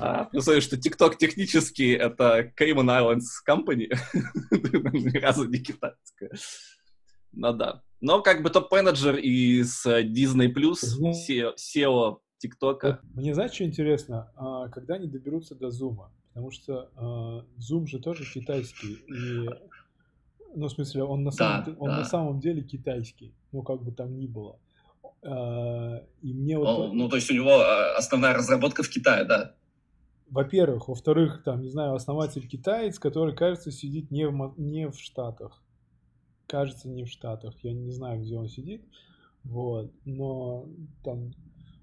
А, 0.01 0.25
плюс, 0.25 0.44
что 0.44 0.77
TikTok 0.77 1.16
технически 1.18 1.94
это 1.94 2.53
Cayman 2.59 2.88
Islands 2.88 3.29
Company, 3.46 3.88
ни 5.12 5.18
разу 5.18 5.44
не 5.49 5.59
китайская. 5.59 6.31
Ну 7.37 7.53
да. 7.53 7.83
Но 8.01 8.22
как 8.22 8.42
бы 8.42 8.51
топ-менеджер 8.51 9.16
из 9.16 9.85
э, 9.87 10.03
Disney+, 10.03 10.53
Plus, 10.53 10.81
SEO 11.57 12.16
ТикТока. 12.38 13.01
Мне 13.14 13.35
знаешь, 13.35 13.53
что 13.53 13.64
интересно? 13.64 14.33
А, 14.37 14.68
когда 14.68 14.94
они 14.94 15.07
доберутся 15.07 15.55
до 15.55 15.70
Зума? 15.70 16.12
Потому 16.29 16.51
что 16.51 16.90
Zoom 17.59 17.85
а, 17.85 17.87
же 17.87 17.99
тоже 17.99 18.25
китайский. 18.31 18.94
И, 19.09 19.49
ну, 20.55 20.66
в 20.66 20.70
смысле, 20.70 21.05
он 21.05 21.25
на, 21.25 21.31
самом, 21.31 21.64
да, 21.64 21.72
он 21.79 21.88
да. 21.88 21.99
на 21.99 22.05
самом 22.05 22.40
деле 22.40 22.62
китайский. 22.62 23.35
Ну, 23.53 23.62
как 23.62 23.83
бы 23.83 23.92
там 23.92 24.18
ни 24.18 24.27
было. 24.27 24.59
А, 25.22 26.03
и 26.22 26.33
мне 26.33 26.59
вот... 26.59 26.88
Ну, 26.88 26.92
ну, 26.92 27.09
то 27.09 27.16
есть 27.16 27.31
у 27.31 27.35
него 27.35 27.61
основная 27.96 28.35
разработка 28.35 28.83
в 28.83 28.88
Китае, 28.88 29.25
да? 29.25 29.55
Во-первых. 30.29 30.88
Во-вторых, 30.88 31.42
там, 31.44 31.62
не 31.62 31.70
знаю, 31.70 31.94
основатель 31.94 32.46
китаец, 32.46 32.99
который, 32.99 33.35
кажется, 33.35 33.70
сидит 33.70 34.11
не 34.11 34.27
в, 34.27 34.55
не 34.59 34.88
в 34.88 34.99
Штатах 34.99 35.62
кажется, 36.47 36.89
не 36.89 37.05
в 37.05 37.09
Штатах. 37.09 37.55
Я 37.63 37.73
не 37.73 37.91
знаю, 37.91 38.23
где 38.23 38.37
он 38.37 38.49
сидит. 38.49 38.85
Вот. 39.45 39.93
Но 40.05 40.69
там, 41.05 41.33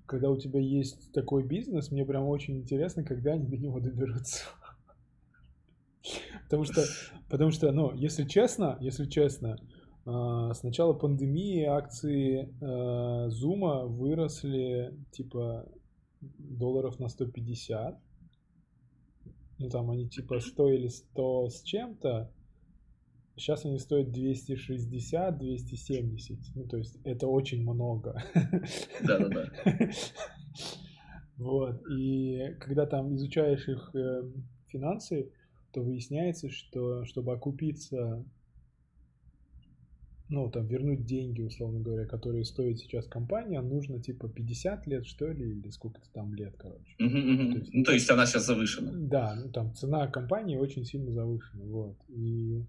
когда 0.05 0.29
у 0.29 0.37
тебя 0.37 0.59
есть 0.59 1.11
такой 1.13 1.43
бизнес, 1.43 1.91
мне 1.91 2.05
прям 2.05 2.25
очень 2.25 2.57
интересно, 2.57 3.03
когда 3.03 3.33
они 3.33 3.47
до 3.47 3.57
него 3.57 3.79
доберутся. 3.79 4.43
Потому 6.43 6.65
что, 6.65 6.83
потому 7.29 7.51
что, 7.51 7.71
ну, 7.71 7.93
если 7.93 8.25
честно, 8.25 8.77
если 8.81 9.05
честно, 9.05 9.57
а, 10.05 10.53
с 10.53 10.61
начала 10.61 10.93
пандемии 10.93 11.63
акции 11.63 12.53
Зума 13.29 13.85
выросли 13.85 14.93
типа 15.11 15.65
долларов 16.37 16.99
на 16.99 17.07
150. 17.07 17.99
Ну, 19.59 19.69
там 19.69 19.91
они 19.91 20.09
типа 20.09 20.39
стоили 20.39 20.87
100 20.87 21.49
с 21.49 21.63
чем-то, 21.63 22.31
Сейчас 23.35 23.65
они 23.65 23.79
стоят 23.79 24.11
260, 24.11 25.37
270. 25.37 26.39
Ну, 26.55 26.67
то 26.67 26.77
есть 26.77 26.97
это 27.03 27.27
очень 27.27 27.63
много. 27.63 28.21
Да-да-да. 29.01 29.49
Вот. 31.35 31.81
И 31.89 32.55
когда 32.59 32.85
там 32.85 33.15
изучаешь 33.15 33.67
их 33.67 33.89
э, 33.95 34.23
финансы, 34.67 35.31
то 35.71 35.81
выясняется, 35.81 36.49
что 36.49 37.03
чтобы 37.05 37.33
окупиться, 37.33 38.23
ну, 40.29 40.49
там, 40.49 40.67
вернуть 40.67 41.05
деньги, 41.05 41.41
условно 41.41 41.79
говоря, 41.79 42.05
которые 42.05 42.45
стоит 42.45 42.79
сейчас 42.79 43.07
компания, 43.07 43.59
нужно 43.61 44.01
типа 44.01 44.29
50 44.29 44.87
лет, 44.87 45.05
что 45.05 45.27
ли, 45.27 45.51
или 45.51 45.69
сколько-то 45.69 46.07
там 46.13 46.33
лет, 46.33 46.55
короче. 46.57 46.95
Uh-huh, 47.01 47.07
uh-huh. 47.07 47.51
То 47.51 47.57
есть, 47.57 47.73
ну, 47.73 47.83
то 47.83 47.91
есть 47.91 48.09
она 48.09 48.25
сейчас 48.25 48.45
завышена. 48.45 48.91
Да, 48.93 49.35
ну 49.35 49.51
там 49.51 49.73
цена 49.75 50.07
компании 50.07 50.55
очень 50.55 50.85
сильно 50.85 51.11
завышена. 51.11 51.65
Вот. 51.65 51.97
И 52.09 52.63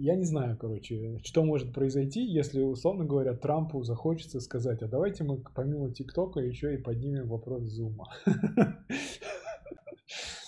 я 0.00 0.14
не 0.14 0.24
знаю, 0.24 0.56
короче, 0.56 1.18
что 1.24 1.44
может 1.44 1.74
произойти, 1.74 2.24
если, 2.24 2.60
условно 2.60 3.04
говоря, 3.04 3.34
Трампу 3.34 3.82
захочется 3.82 4.38
сказать, 4.40 4.80
а 4.82 4.88
давайте 4.88 5.24
мы 5.24 5.42
помимо 5.54 5.92
ТикТока 5.92 6.40
еще 6.40 6.74
и 6.74 6.78
поднимем 6.78 7.28
вопрос 7.28 7.64
Зума. 7.64 8.08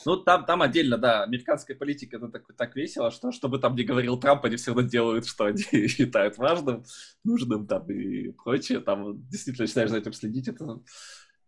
Ну, 0.06 0.16
там, 0.16 0.46
там 0.46 0.62
отдельно, 0.62 0.96
да, 0.96 1.24
американская 1.24 1.76
политика, 1.76 2.16
это 2.16 2.28
так, 2.28 2.46
так 2.56 2.74
весело, 2.74 3.10
что, 3.10 3.32
чтобы 3.32 3.58
там 3.58 3.74
не 3.74 3.84
говорил 3.84 4.18
Трамп, 4.18 4.46
они 4.46 4.56
все 4.56 4.72
равно 4.72 4.88
делают, 4.88 5.26
что 5.26 5.44
они 5.44 5.62
считают 5.88 6.38
важным, 6.38 6.84
нужным 7.22 7.66
там 7.66 7.86
и 7.90 8.30
прочее. 8.30 8.80
Там 8.80 9.22
действительно 9.28 9.66
начинаешь 9.66 9.90
за 9.90 9.98
этим 9.98 10.14
следить, 10.14 10.48
это 10.48 10.80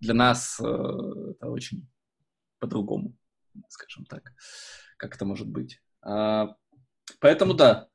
для 0.00 0.12
нас 0.12 0.60
э, 0.60 0.64
это 0.66 1.48
очень 1.48 1.88
по-другому, 2.58 3.16
скажем 3.70 4.04
так, 4.04 4.34
как 4.98 5.14
это 5.14 5.24
может 5.24 5.48
быть. 5.48 5.80
А, 6.02 6.54
поэтому, 7.20 7.54
да, 7.54 7.88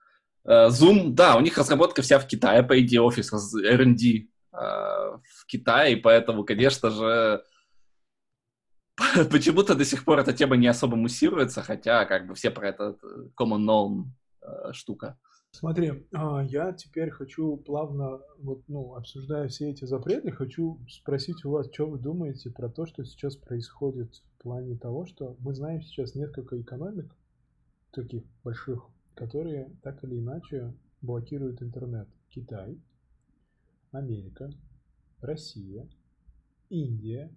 Zoom, 0.47 1.09
да, 1.09 1.35
у 1.35 1.41
них 1.41 1.57
разработка 1.57 2.01
вся 2.01 2.19
в 2.19 2.27
Китае, 2.27 2.63
по 2.63 2.79
идее, 2.79 3.01
офис 3.01 3.31
R&D 3.33 4.03
э, 4.07 4.27
в 4.53 5.45
Китае, 5.45 5.97
поэтому, 5.97 6.45
конечно 6.45 6.89
же, 6.89 7.43
почему-то 9.31 9.75
до 9.75 9.85
сих 9.85 10.05
пор 10.05 10.19
эта 10.19 10.33
тема 10.33 10.55
не 10.55 10.67
особо 10.67 10.95
муссируется, 10.95 11.61
хотя 11.61 12.05
как 12.05 12.27
бы 12.27 12.33
все 12.33 12.49
про 12.49 12.69
это 12.69 12.97
common 13.39 13.65
known 13.65 14.03
э, 14.41 14.73
штука. 14.73 15.17
Смотри, 15.51 16.07
а, 16.13 16.43
я 16.43 16.71
теперь 16.71 17.09
хочу 17.09 17.57
плавно, 17.57 18.19
вот, 18.37 18.61
ну, 18.67 18.95
обсуждая 18.95 19.47
все 19.47 19.71
эти 19.71 19.85
запреты, 19.85 20.31
хочу 20.31 20.79
спросить 20.87 21.43
у 21.45 21.51
вас, 21.51 21.67
что 21.73 21.87
вы 21.87 21.97
думаете 21.97 22.51
про 22.51 22.69
то, 22.69 22.85
что 22.85 23.03
сейчас 23.05 23.35
происходит 23.35 24.13
в 24.15 24.43
плане 24.43 24.77
того, 24.77 25.05
что 25.05 25.35
мы 25.39 25.55
знаем 25.55 25.81
сейчас 25.81 26.15
несколько 26.15 26.61
экономик, 26.61 27.15
таких 27.91 28.23
больших, 28.43 28.87
которые 29.17 29.71
так 29.81 30.03
или 30.03 30.19
иначе 30.19 30.73
блокируют 31.01 31.61
интернет. 31.61 32.07
Китай, 32.29 32.77
Америка, 33.91 34.49
Россия, 35.21 35.87
Индия. 36.69 37.31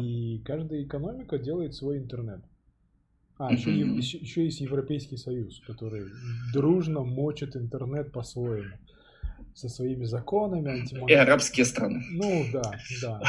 И 0.00 0.42
каждая 0.44 0.82
экономика 0.82 1.38
делает 1.38 1.74
свой 1.74 1.98
интернет. 1.98 2.42
А, 3.36 3.52
еще, 3.52 3.70
еще, 3.70 4.18
еще 4.18 4.44
есть 4.44 4.60
Европейский 4.60 5.16
Союз, 5.16 5.60
который 5.60 6.06
дружно 6.52 7.04
мочит 7.04 7.54
интернет 7.54 8.10
по-своему. 8.10 8.74
Со 9.54 9.68
своими 9.68 10.04
законами. 10.04 10.70
Антимон... 10.70 11.08
И 11.08 11.12
арабские 11.12 11.66
страны. 11.66 12.02
Ну 12.10 12.46
да, 12.52 12.72
да. 13.02 13.22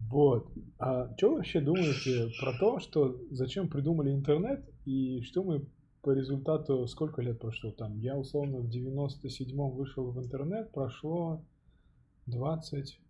Вот. 0.00 0.50
А 0.78 1.14
что 1.16 1.36
вообще 1.36 1.60
думаете 1.60 2.28
про 2.40 2.52
то, 2.58 2.80
что 2.80 3.18
зачем 3.30 3.68
придумали 3.68 4.10
интернет 4.12 4.68
и 4.84 5.22
что 5.22 5.42
мы 5.42 5.64
по 6.06 6.12
результату 6.12 6.86
сколько 6.86 7.20
лет 7.20 7.40
прошло 7.40 7.72
там? 7.72 7.98
Я 7.98 8.16
условно 8.16 8.58
в 8.58 8.68
97-м 8.68 9.70
вышел 9.72 10.08
в 10.12 10.22
интернет, 10.22 10.70
прошло 10.70 11.42
20... 12.26 13.00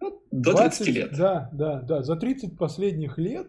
Ну, 0.00 0.22
до 0.30 0.54
30 0.56 0.86
лет. 0.86 1.16
Да, 1.18 1.50
да, 1.52 1.80
да. 1.80 2.04
За 2.04 2.14
30 2.14 2.56
последних 2.56 3.18
лет 3.18 3.48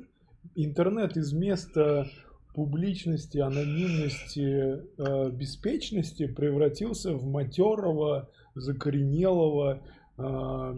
интернет 0.56 1.18
из 1.18 1.32
места 1.32 2.08
публичности, 2.56 3.38
анонимности, 3.38 4.82
э, 4.98 5.30
беспечности 5.30 6.26
превратился 6.26 7.14
в 7.14 7.28
матерого, 7.28 8.32
закоренелого, 8.56 9.84
э, 10.18 10.76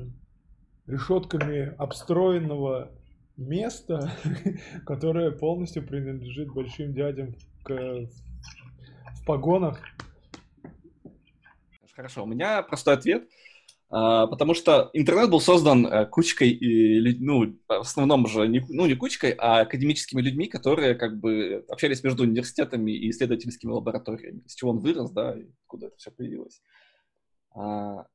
решетками 0.86 1.74
обстроенного 1.78 2.92
места, 3.38 4.12
которое 4.86 5.32
полностью 5.32 5.86
принадлежит 5.86 6.52
большим 6.54 6.94
дядям 6.94 7.36
в, 7.66 8.10
в 9.14 9.26
погонах. 9.26 9.82
Хорошо, 11.96 12.24
у 12.24 12.28
меня 12.28 12.62
простой 12.64 12.96
ответ. 12.96 13.28
А, 13.94 14.26
потому 14.28 14.54
что 14.54 14.90
интернет 14.94 15.30
был 15.30 15.42
создан 15.42 15.86
э, 15.86 16.06
кучкой, 16.06 16.58
ну, 17.20 17.58
в 17.68 17.74
основном 17.74 18.26
же, 18.26 18.48
не, 18.48 18.66
ну, 18.70 18.86
не 18.86 18.96
кучкой, 18.96 19.32
а 19.38 19.62
академическими 19.62 20.22
людьми, 20.22 20.48
которые 20.48 20.96
как 20.96 21.20
бы 21.20 21.66
общались 21.68 22.02
между 22.02 22.24
университетами 22.24 22.92
и 22.92 23.10
исследовательскими 23.10 23.70
лабораториями, 23.70 24.44
с 24.48 24.56
чего 24.56 24.72
он 24.72 24.80
вырос, 24.80 25.12
да, 25.12 25.38
и 25.38 25.44
откуда 25.64 25.88
это 25.88 25.98
все 25.98 26.10
появилось. 26.10 26.62
А, 27.54 28.06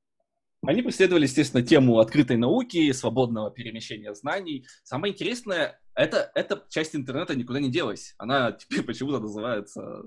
они 0.67 0.83
преследовали, 0.83 1.25
естественно, 1.25 1.63
тему 1.63 1.99
открытой 1.99 2.37
науки, 2.37 2.93
свободного 2.93 3.51
перемещения 3.51 4.15
знаний. 4.15 4.67
Самое 4.83 5.13
интересное, 5.13 5.81
это, 5.95 6.31
эта 6.35 6.65
часть 6.69 6.95
интернета 6.95 7.35
никуда 7.35 7.61
не 7.61 7.71
делась. 7.71 8.15
Она 8.19 8.53
теперь 8.59 8.83
почему-то 8.83 9.21
называется 9.21 10.03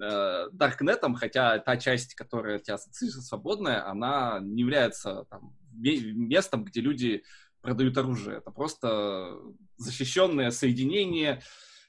э, 0.00 0.48
Даркнетом, 0.52 1.14
хотя 1.14 1.58
та 1.58 1.76
часть, 1.76 2.14
которая 2.14 2.58
тебя 2.58 2.74
ассоциируется 2.74 3.22
свободная, 3.22 3.88
она 3.88 4.38
не 4.40 4.60
является 4.62 5.24
там, 5.30 5.56
местом, 5.72 6.64
где 6.64 6.80
люди 6.80 7.22
продают 7.60 7.96
оружие. 7.98 8.38
Это 8.38 8.50
просто 8.50 9.36
защищенное 9.76 10.50
соединение, 10.50 11.42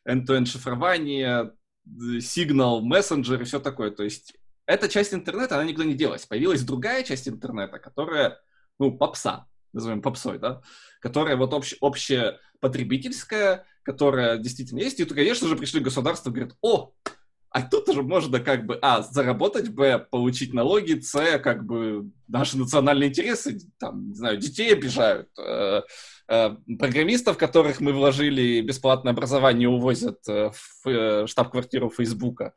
end-to-end 0.08 0.46
шифрование, 0.46 1.54
сигнал, 2.20 2.82
мессенджер 2.82 3.42
и 3.42 3.46
все 3.46 3.60
такое. 3.60 3.92
То 3.92 4.04
есть 4.04 4.36
эта 4.66 4.88
часть 4.88 5.14
интернета, 5.14 5.56
она 5.56 5.66
никуда 5.66 5.86
не 5.86 5.94
делась. 5.94 6.26
Появилась 6.26 6.64
другая 6.64 7.04
часть 7.04 7.28
интернета, 7.28 7.80
которая, 7.80 8.40
ну, 8.80 8.98
попса, 8.98 9.48
назовем 9.74 10.02
попсой, 10.02 10.40
да, 10.40 10.62
которая 11.00 11.36
вот 11.36 11.54
общ, 11.54 11.76
общепотребительская, 11.82 13.66
которая 13.84 14.38
действительно 14.38 14.80
есть. 14.80 15.00
И, 15.00 15.06
то, 15.06 15.16
конечно 15.16 15.48
же, 15.48 15.56
пришли 15.56 15.80
государства 15.80 16.30
и 16.30 16.34
говорят, 16.34 16.56
о, 16.62 16.94
а 17.52 17.62
тут 17.64 17.90
уже 17.90 18.02
можно 18.02 18.40
как 18.40 18.66
бы, 18.66 18.80
а, 18.82 19.02
заработать, 19.02 19.70
б, 19.70 20.00
получить 20.00 20.54
налоги, 20.54 21.00
с, 21.02 21.40
как 21.40 21.66
бы 21.66 22.10
наши 22.30 22.58
национальные 22.58 23.10
интересы, 23.10 23.60
там, 23.78 24.10
не 24.10 24.16
знаю, 24.16 24.38
детей 24.38 24.72
обижают, 24.72 25.28
э, 25.38 25.82
э, 26.30 26.56
программистов, 26.80 27.38
которых 27.38 27.82
мы 27.82 27.92
вложили 27.92 28.62
бесплатное 28.62 29.12
образование, 29.12 29.68
увозят 29.68 30.20
э, 30.30 30.52
в 30.52 30.88
э, 30.88 31.28
штаб-квартиру 31.28 31.90
Фейсбука. 31.90 32.54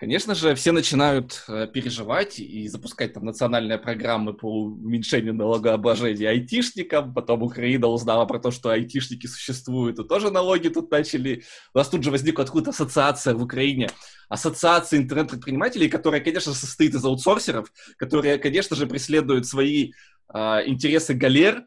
Конечно 0.00 0.34
же, 0.34 0.54
все 0.54 0.72
начинают 0.72 1.44
э, 1.46 1.66
переживать 1.66 2.38
и 2.38 2.66
запускать 2.68 3.12
там 3.12 3.26
национальные 3.26 3.76
программы 3.76 4.32
по 4.32 4.46
уменьшению 4.50 5.34
налогообложения 5.34 6.30
айтишникам. 6.30 7.12
Потом 7.12 7.42
Украина 7.42 7.86
узнала 7.86 8.24
про 8.24 8.38
то, 8.38 8.50
что 8.50 8.70
айтишники 8.70 9.26
существуют, 9.26 9.98
и 9.98 10.04
тоже 10.04 10.30
налоги 10.30 10.68
тут 10.68 10.90
начали. 10.90 11.44
У 11.74 11.78
нас 11.78 11.90
тут 11.90 12.02
же 12.02 12.10
возникла 12.10 12.44
откуда 12.44 12.70
ассоциация 12.70 13.34
в 13.34 13.42
Украине. 13.42 13.90
Ассоциация 14.30 15.00
интернет-предпринимателей, 15.00 15.90
которая, 15.90 16.22
конечно, 16.22 16.54
состоит 16.54 16.94
из 16.94 17.04
аутсорсеров, 17.04 17.70
которые, 17.98 18.38
конечно 18.38 18.76
же, 18.76 18.86
преследуют 18.86 19.46
свои 19.46 19.92
э, 20.32 20.38
интересы 20.64 21.12
галер, 21.12 21.58
э, 21.58 21.62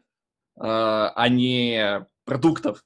а 0.56 1.28
не 1.28 2.04
продуктов. 2.24 2.82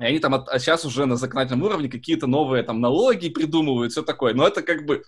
И 0.00 0.04
они 0.04 0.18
там 0.18 0.34
от, 0.34 0.48
а 0.48 0.58
сейчас 0.58 0.84
уже 0.84 1.06
на 1.06 1.16
законодательном 1.16 1.64
уровне 1.64 1.88
какие-то 1.88 2.26
новые 2.26 2.62
там 2.64 2.80
налоги 2.80 3.28
придумывают, 3.28 3.92
все 3.92 4.02
такое. 4.02 4.34
Но 4.34 4.46
это 4.46 4.62
как 4.62 4.84
бы 4.86 5.04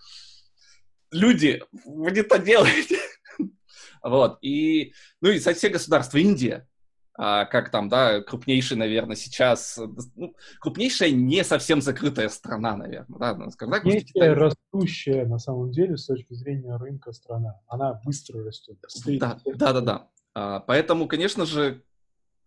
люди, 1.10 1.62
вы 1.84 2.12
не 2.12 2.22
то 2.22 2.38
делаете. 2.38 2.98
вот. 4.02 4.38
И, 4.42 4.92
ну 5.20 5.30
и 5.30 5.38
все 5.38 5.68
государства, 5.68 6.18
Индия, 6.18 6.68
а, 7.18 7.46
как 7.46 7.70
там, 7.70 7.88
да, 7.88 8.20
крупнейший, 8.20 8.76
наверное, 8.76 9.16
сейчас, 9.16 9.80
ну, 10.14 10.36
крупнейшая 10.60 11.10
не 11.10 11.42
совсем 11.44 11.80
закрытая 11.80 12.28
страна, 12.28 12.76
наверное, 12.76 13.18
да, 13.18 13.50
скажем 13.50 13.72
так. 13.72 13.82
Китай... 13.84 14.34
растущая, 14.34 15.24
на 15.24 15.38
самом 15.38 15.72
деле, 15.72 15.96
с 15.96 16.06
точки 16.06 16.34
зрения 16.34 16.76
рынка 16.76 17.12
страна. 17.12 17.58
Она 17.68 17.94
быстро 18.04 18.44
растет. 18.44 18.76
Да, 19.06 19.38
да, 19.46 19.72
да, 19.72 19.80
да. 19.80 20.08
А, 20.34 20.60
поэтому, 20.60 21.08
конечно 21.08 21.46
же, 21.46 21.82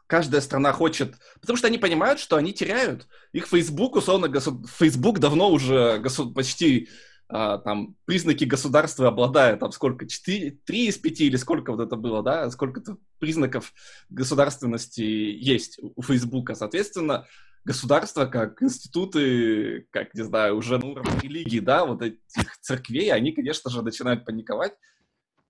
каждая 0.09 0.41
страна 0.41 0.73
хочет, 0.73 1.15
потому 1.39 1.55
что 1.55 1.67
они 1.67 1.77
понимают, 1.77 2.19
что 2.19 2.35
они 2.35 2.51
теряют. 2.51 3.07
Их 3.31 3.47
Facebook, 3.47 3.95
условно, 3.95 4.27
госу... 4.27 4.65
Facebook 4.67 5.19
давно 5.19 5.51
уже 5.51 5.99
госу... 5.99 6.33
почти 6.33 6.89
а, 7.27 7.59
там 7.59 7.95
признаки 8.05 8.43
государства 8.43 9.07
обладает, 9.07 9.59
там 9.59 9.71
сколько, 9.71 10.07
4, 10.07 10.57
3 10.65 10.87
из 10.87 10.97
5 10.97 11.21
или 11.21 11.35
сколько 11.35 11.71
вот 11.71 11.79
это 11.79 11.95
было, 11.95 12.23
да, 12.23 12.49
сколько-то 12.49 12.97
признаков 13.19 13.71
государственности 14.09 15.01
есть 15.01 15.79
у 15.79 16.01
Фейсбука. 16.01 16.55
Соответственно, 16.55 17.27
государство 17.63 18.25
как 18.25 18.63
институты, 18.63 19.85
как, 19.91 20.15
не 20.15 20.23
знаю, 20.23 20.57
уже 20.57 20.79
на 20.79 21.03
религии, 21.21 21.59
да, 21.59 21.85
вот 21.85 22.01
этих 22.01 22.57
церквей, 22.61 23.13
они, 23.13 23.31
конечно 23.31 23.69
же, 23.69 23.83
начинают 23.83 24.25
паниковать, 24.25 24.73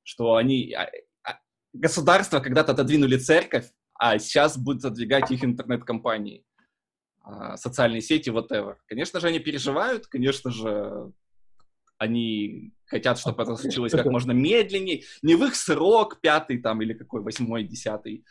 что 0.04 0.36
они... 0.36 0.74
А, 0.74 0.90
а, 1.24 1.40
государство 1.72 2.42
когда-то 2.42 2.74
отодвинули 2.74 3.16
церковь, 3.16 3.72
а 4.00 4.18
сейчас 4.18 4.58
будут 4.58 4.86
отдвигать 4.86 5.30
их 5.30 5.44
интернет-компании, 5.44 6.46
а, 7.22 7.58
социальные 7.58 8.02
сети, 8.02 8.30
whatever. 8.30 8.78
Конечно 8.88 9.20
же, 9.20 9.28
они 9.28 9.40
переживают, 9.40 10.08
конечно 10.08 10.52
же, 10.52 11.12
они 11.98 12.72
хотят, 12.86 13.20
чтобы 13.20 13.44
это 13.44 13.58
случилось 13.58 13.92
как 13.92 14.06
можно 14.06 14.32
медленнее, 14.32 15.04
не 15.22 15.36
в 15.36 15.44
их 15.44 15.54
срок, 15.56 16.22
пятый 16.22 16.60
там 16.60 16.82
или 16.82 16.94
какой, 16.94 17.22
восьмой, 17.22 17.66
десятый, 17.66 18.26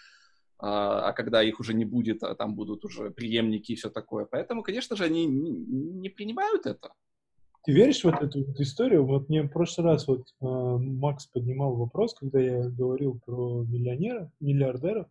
а, 0.58 1.10
а 1.10 1.12
когда 1.12 1.42
их 1.42 1.60
уже 1.60 1.74
не 1.74 1.84
будет, 1.84 2.22
а 2.22 2.34
там 2.34 2.54
будут 2.54 2.86
уже 2.86 3.10
преемники 3.10 3.72
и 3.72 3.76
все 3.76 3.90
такое. 3.90 4.24
Поэтому, 4.24 4.62
конечно 4.62 4.96
же, 4.96 5.04
они 5.04 5.26
не, 5.26 6.08
принимают 6.08 6.64
это. 6.64 6.94
Ты 7.64 7.72
веришь 7.72 8.02
в 8.02 8.08
эту 8.08 8.42
вот 8.42 8.58
историю? 8.58 9.04
Вот 9.04 9.28
мне 9.28 9.42
в 9.42 9.48
прошлый 9.48 9.88
раз 9.88 10.08
вот 10.08 10.22
э, 10.40 10.46
Макс 10.46 11.26
поднимал 11.26 11.76
вопрос, 11.76 12.14
когда 12.14 12.40
я 12.40 12.70
говорил 12.70 13.20
про 13.26 13.64
миллионеров, 13.64 14.30
миллиардеров, 14.40 15.06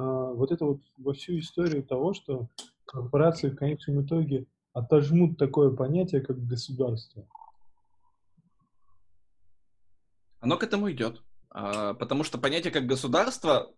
вот 0.00 0.50
это 0.50 0.64
вот 0.64 0.80
во 0.98 1.12
всю 1.12 1.38
историю 1.38 1.82
того, 1.82 2.14
что 2.14 2.48
корпорации 2.84 3.50
в 3.50 3.56
конечном 3.56 4.04
итоге 4.04 4.46
отожмут 4.72 5.38
такое 5.38 5.70
понятие, 5.70 6.20
как 6.20 6.44
государство. 6.46 7.26
Оно 10.40 10.56
к 10.58 10.64
этому 10.64 10.90
идет. 10.90 11.22
А, 11.50 11.94
потому 11.94 12.24
что 12.24 12.38
понятие 12.38 12.72
как 12.72 12.86
государство, 12.86 13.72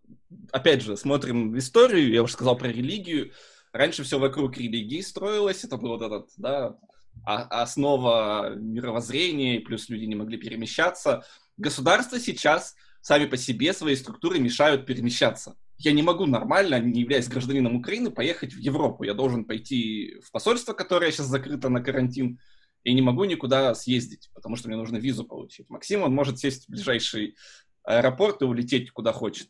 опять 0.50 0.82
же, 0.82 0.96
смотрим 0.96 1.56
историю, 1.58 2.10
я 2.10 2.22
уже 2.22 2.32
сказал 2.32 2.56
про 2.56 2.68
религию, 2.68 3.32
раньше 3.72 4.02
все 4.02 4.18
вокруг 4.18 4.56
религии 4.56 5.02
строилось, 5.02 5.64
это 5.64 5.76
был 5.76 5.90
вот 5.90 6.02
этот, 6.02 6.30
да, 6.38 6.76
основа 7.24 8.54
мировоззрения, 8.56 9.60
плюс 9.60 9.88
люди 9.88 10.06
не 10.06 10.14
могли 10.14 10.38
перемещаться. 10.38 11.24
Государства 11.58 12.18
сейчас 12.18 12.74
сами 13.02 13.26
по 13.26 13.36
себе 13.36 13.72
своей 13.72 13.96
структуры 13.96 14.38
мешают 14.38 14.86
перемещаться 14.86 15.56
я 15.78 15.92
не 15.92 16.02
могу 16.02 16.26
нормально, 16.26 16.80
не 16.80 17.00
являясь 17.00 17.28
гражданином 17.28 17.76
Украины, 17.76 18.10
поехать 18.10 18.54
в 18.54 18.58
Европу. 18.58 19.04
Я 19.04 19.14
должен 19.14 19.44
пойти 19.44 20.18
в 20.22 20.30
посольство, 20.30 20.72
которое 20.72 21.10
сейчас 21.10 21.26
закрыто 21.26 21.68
на 21.68 21.82
карантин, 21.82 22.38
и 22.82 22.94
не 22.94 23.02
могу 23.02 23.24
никуда 23.24 23.74
съездить, 23.74 24.30
потому 24.32 24.56
что 24.56 24.68
мне 24.68 24.76
нужно 24.76 24.96
визу 24.96 25.24
получить. 25.24 25.68
Максим, 25.68 26.02
он 26.02 26.14
может 26.14 26.38
сесть 26.38 26.66
в 26.66 26.70
ближайший 26.70 27.36
аэропорт 27.82 28.42
и 28.42 28.44
улететь 28.44 28.90
куда 28.90 29.12
хочет 29.12 29.48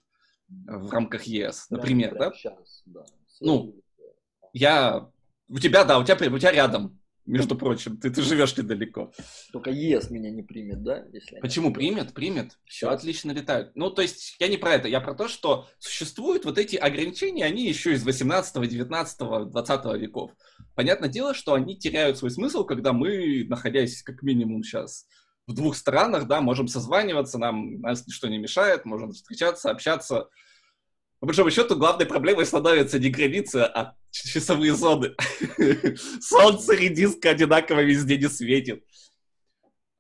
в 0.49 0.91
рамках 0.91 1.25
ЕС, 1.25 1.69
например, 1.71 2.17
да? 2.19 2.33
Сейчас, 2.33 2.83
да. 2.87 3.05
Ну, 3.41 3.77
я... 4.53 5.11
У 5.49 5.59
тебя, 5.59 5.85
да, 5.85 5.99
у 5.99 6.05
тебя, 6.05 6.17
у 6.33 6.39
тебя 6.39 6.51
рядом 6.51 6.99
между 7.27 7.57
прочим. 7.57 7.97
Ты, 7.97 8.11
ты 8.11 8.23
живешь 8.23 8.57
недалеко. 8.57 9.13
Только 9.53 9.71
ЕС 9.71 10.11
меня 10.11 10.31
не 10.31 10.43
примет, 10.43 10.83
да? 10.83 11.05
Если 11.13 11.39
Почему? 11.41 11.73
Примет, 11.73 12.15
примет. 12.15 12.59
Все 12.65 12.89
отлично 12.89 13.33
летают. 13.33 13.73
Ну, 13.75 13.91
то 13.91 14.03
есть, 14.03 14.37
я 14.39 14.49
не 14.49 14.57
про 14.57 14.75
это. 14.75 14.89
Я 14.89 15.01
про 15.01 15.15
то, 15.15 15.29
что 15.29 15.69
существуют 15.79 16.45
вот 16.45 16.59
эти 16.59 16.77
ограничения, 16.77 17.45
они 17.45 17.67
еще 17.67 17.93
из 17.93 18.05
18, 18.05 18.69
19, 18.69 19.19
20 19.51 20.01
веков. 20.01 20.33
Понятное 20.75 21.09
дело, 21.09 21.35
что 21.35 21.55
они 21.55 21.77
теряют 21.77 22.19
свой 22.19 22.31
смысл, 22.31 22.65
когда 22.65 22.93
мы, 22.93 23.45
находясь 23.49 24.03
как 24.03 24.23
минимум 24.23 24.63
сейчас 24.63 25.07
в 25.47 25.55
двух 25.55 25.77
странах, 25.77 26.27
да, 26.27 26.41
можем 26.41 26.69
созваниваться, 26.69 27.39
нам 27.39 27.81
нас 27.81 28.07
ничто 28.07 28.29
не 28.29 28.39
мешает, 28.39 28.85
можем 28.85 29.13
встречаться, 29.13 29.71
общаться. 29.71 30.29
По 31.21 31.27
большому 31.27 31.51
счету, 31.51 31.77
главной 31.77 32.07
проблемой 32.07 32.47
становится 32.47 32.99
не 32.99 33.11
граница, 33.11 33.67
а 33.67 33.95
часовые 34.25 34.75
зоны. 34.75 35.15
Солнце 36.21 36.75
редиска 36.75 37.31
одинаково 37.31 37.81
везде 37.81 38.17
не 38.19 38.29
светит. 38.29 38.85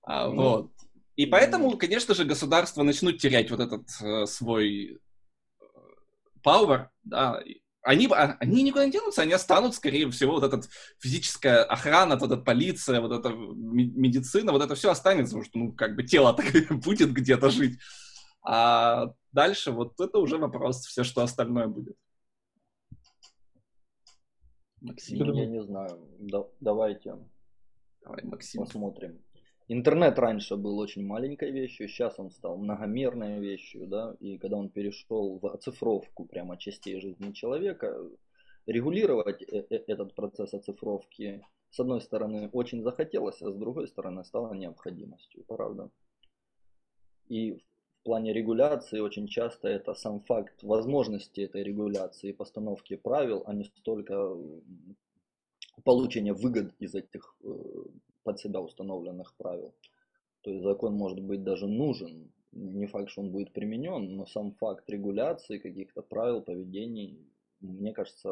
А, 0.03 0.29
Ну, 0.29 0.35
вот. 0.35 0.71
И 1.17 1.27
поэтому, 1.27 1.77
конечно 1.79 2.15
же, 2.15 2.25
государства 2.25 2.83
начнут 2.83 3.19
терять 3.19 3.51
вот 3.51 3.61
этот 3.61 3.89
э, 4.03 4.27
свой 4.27 4.99
э, 5.61 5.65
power, 6.45 6.89
да. 7.05 7.41
Они, 7.83 8.07
а- 8.09 8.37
они 8.41 8.63
никуда 8.65 8.85
не 8.85 8.93
денутся, 8.93 9.23
они 9.23 9.33
останут, 9.33 9.75
скорее 9.75 10.11
всего, 10.11 10.33
вот 10.33 10.43
эта 10.45 10.61
физическая 10.99 11.63
охрана, 11.65 12.17
вот 12.17 12.31
эта 12.33 12.43
полиция, 12.43 13.01
вот 13.01 13.13
эта 13.13 13.31
ме- 13.31 13.85
медицина, 13.95 14.53
вот 14.53 14.63
это 14.63 14.75
все 14.75 14.91
останется, 14.91 15.37
потому 15.37 15.45
что, 15.45 15.59
ну, 15.59 15.73
как 15.73 15.95
бы 15.97 16.03
тело 16.03 16.35
так 16.35 16.47
будет 16.85 17.13
где-то 17.13 17.49
жить. 17.51 17.79
А 18.45 19.07
дальше 19.33 19.71
вот 19.73 19.99
это 20.01 20.19
уже 20.19 20.37
вопрос, 20.37 20.85
все, 20.87 21.03
что 21.05 21.23
остальное 21.23 21.67
будет. 21.69 21.97
Максим, 24.81 25.33
я 25.33 25.47
не 25.47 25.63
знаю. 25.63 26.01
Да- 26.19 26.49
давайте 26.61 27.17
давай, 28.03 28.25
Максим. 28.25 28.63
посмотрим. 28.63 29.23
Интернет 29.69 30.19
раньше 30.19 30.57
был 30.57 30.79
очень 30.79 31.05
маленькой 31.05 31.51
вещью, 31.51 31.89
сейчас 31.89 32.21
он 32.21 32.31
стал 32.31 32.57
многомерной 32.57 33.41
вещью, 33.41 33.89
да, 33.89 34.17
и 34.21 34.39
когда 34.39 34.57
он 34.57 34.69
перешел 34.69 35.41
в 35.41 35.47
оцифровку 35.47 36.25
прямо 36.25 36.57
частей 36.57 37.01
жизни 37.01 37.33
человека, 37.33 37.99
регулировать 38.67 39.43
э- 39.43 39.67
э- 39.69 39.85
этот 39.89 40.15
процесс 40.15 40.55
оцифровки, 40.55 41.45
с 41.71 41.81
одной 41.81 42.01
стороны, 42.01 42.49
очень 42.53 42.83
захотелось, 42.83 43.43
а 43.43 43.51
с 43.51 43.57
другой 43.57 43.89
стороны, 43.89 44.25
стало 44.25 44.55
необходимостью, 44.55 45.45
правда. 45.49 45.91
И 47.29 47.59
плане 48.07 48.33
регуляции 48.33 49.01
очень 49.01 49.27
часто 49.27 49.67
это 49.69 49.95
сам 49.95 50.21
факт 50.21 50.63
возможности 50.63 51.41
этой 51.41 51.65
регуляции, 51.65 52.31
постановки 52.31 52.95
правил, 52.95 53.43
а 53.47 53.53
не 53.53 53.65
столько 53.65 54.37
получения 55.83 56.33
выгод 56.33 56.73
из 56.79 56.95
этих 56.95 57.35
э, 57.43 57.49
под 58.23 58.39
себя 58.39 58.61
установленных 58.61 59.35
правил. 59.35 59.75
То 60.43 60.51
есть 60.51 60.63
закон 60.63 60.95
может 60.95 61.21
быть 61.21 61.43
даже 61.43 61.67
нужен, 61.67 62.31
не 62.53 62.87
факт, 62.87 63.11
что 63.11 63.23
он 63.23 63.33
будет 63.33 63.53
применен, 63.53 64.17
но 64.17 64.25
сам 64.27 64.53
факт 64.53 64.89
регуляции 64.89 65.59
каких-то 65.59 66.03
правил 66.03 66.43
поведений, 66.43 67.19
мне 67.61 67.93
кажется, 67.93 68.31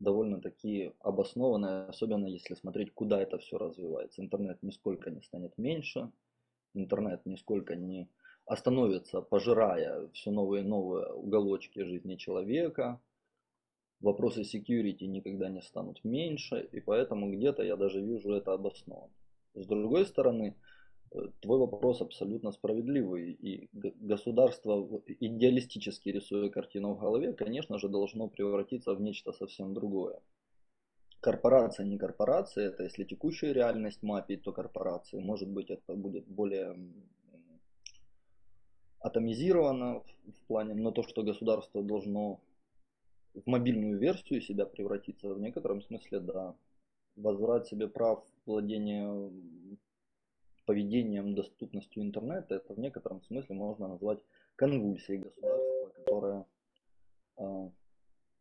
довольно-таки 0.00 0.92
обоснованный, 0.98 1.86
особенно 1.86 2.26
если 2.26 2.54
смотреть, 2.54 2.92
куда 2.92 3.22
это 3.22 3.38
все 3.38 3.56
развивается. 3.56 4.20
Интернет 4.20 4.60
нисколько 4.62 5.12
не 5.12 5.22
станет 5.22 5.56
меньше, 5.58 6.10
интернет 6.74 7.24
нисколько 7.24 7.76
не 7.76 8.08
остановится, 8.46 9.22
пожирая 9.22 10.08
все 10.08 10.30
новые 10.30 10.62
и 10.62 10.66
новые 10.66 11.12
уголочки 11.12 11.84
жизни 11.84 12.16
человека. 12.16 13.00
Вопросы 14.00 14.42
security 14.42 15.06
никогда 15.06 15.48
не 15.48 15.62
станут 15.62 16.04
меньше, 16.04 16.68
и 16.72 16.80
поэтому 16.80 17.32
где-то 17.32 17.62
я 17.62 17.76
даже 17.76 18.00
вижу 18.00 18.32
это 18.32 18.52
обоснованно. 18.52 19.14
С 19.54 19.66
другой 19.66 20.04
стороны, 20.04 20.56
э, 21.12 21.18
твой 21.40 21.58
вопрос 21.58 22.02
абсолютно 22.02 22.52
справедливый, 22.52 23.32
и 23.32 23.68
государство, 23.72 25.02
идеалистически 25.06 26.10
рисуя 26.10 26.50
картину 26.50 26.94
в 26.94 27.00
голове, 27.00 27.32
конечно 27.32 27.78
же, 27.78 27.88
должно 27.88 28.28
превратиться 28.28 28.94
в 28.94 29.00
нечто 29.00 29.32
совсем 29.32 29.72
другое. 29.72 30.20
Корпорация 31.20 31.86
не 31.86 31.96
корпорация, 31.96 32.68
это 32.68 32.82
если 32.82 33.04
текущую 33.04 33.54
реальность 33.54 34.02
мапить, 34.02 34.42
то 34.42 34.52
корпорации. 34.52 35.20
Может 35.20 35.48
быть, 35.48 35.70
это 35.70 35.94
будет 35.94 36.26
более 36.26 36.76
атомизировано 39.04 40.00
в- 40.00 40.46
плане, 40.46 40.74
но 40.74 40.90
то, 40.90 41.02
что 41.02 41.22
государство 41.22 41.82
должно 41.82 42.40
в 43.34 43.46
мобильную 43.46 43.98
версию 43.98 44.40
себя 44.40 44.64
превратиться, 44.64 45.34
в 45.34 45.40
некотором 45.40 45.82
смысле, 45.82 46.20
да. 46.20 46.56
Возврат 47.16 47.66
себе 47.66 47.86
прав 47.86 48.24
владения 48.46 49.30
поведением, 50.64 51.34
доступностью 51.34 52.02
интернета, 52.02 52.54
это 52.54 52.72
в 52.72 52.78
некотором 52.78 53.22
смысле 53.22 53.54
можно 53.54 53.88
назвать 53.88 54.20
конвульсией 54.56 55.18
государства, 55.18 55.90
которое 55.96 56.46
а, 57.36 57.70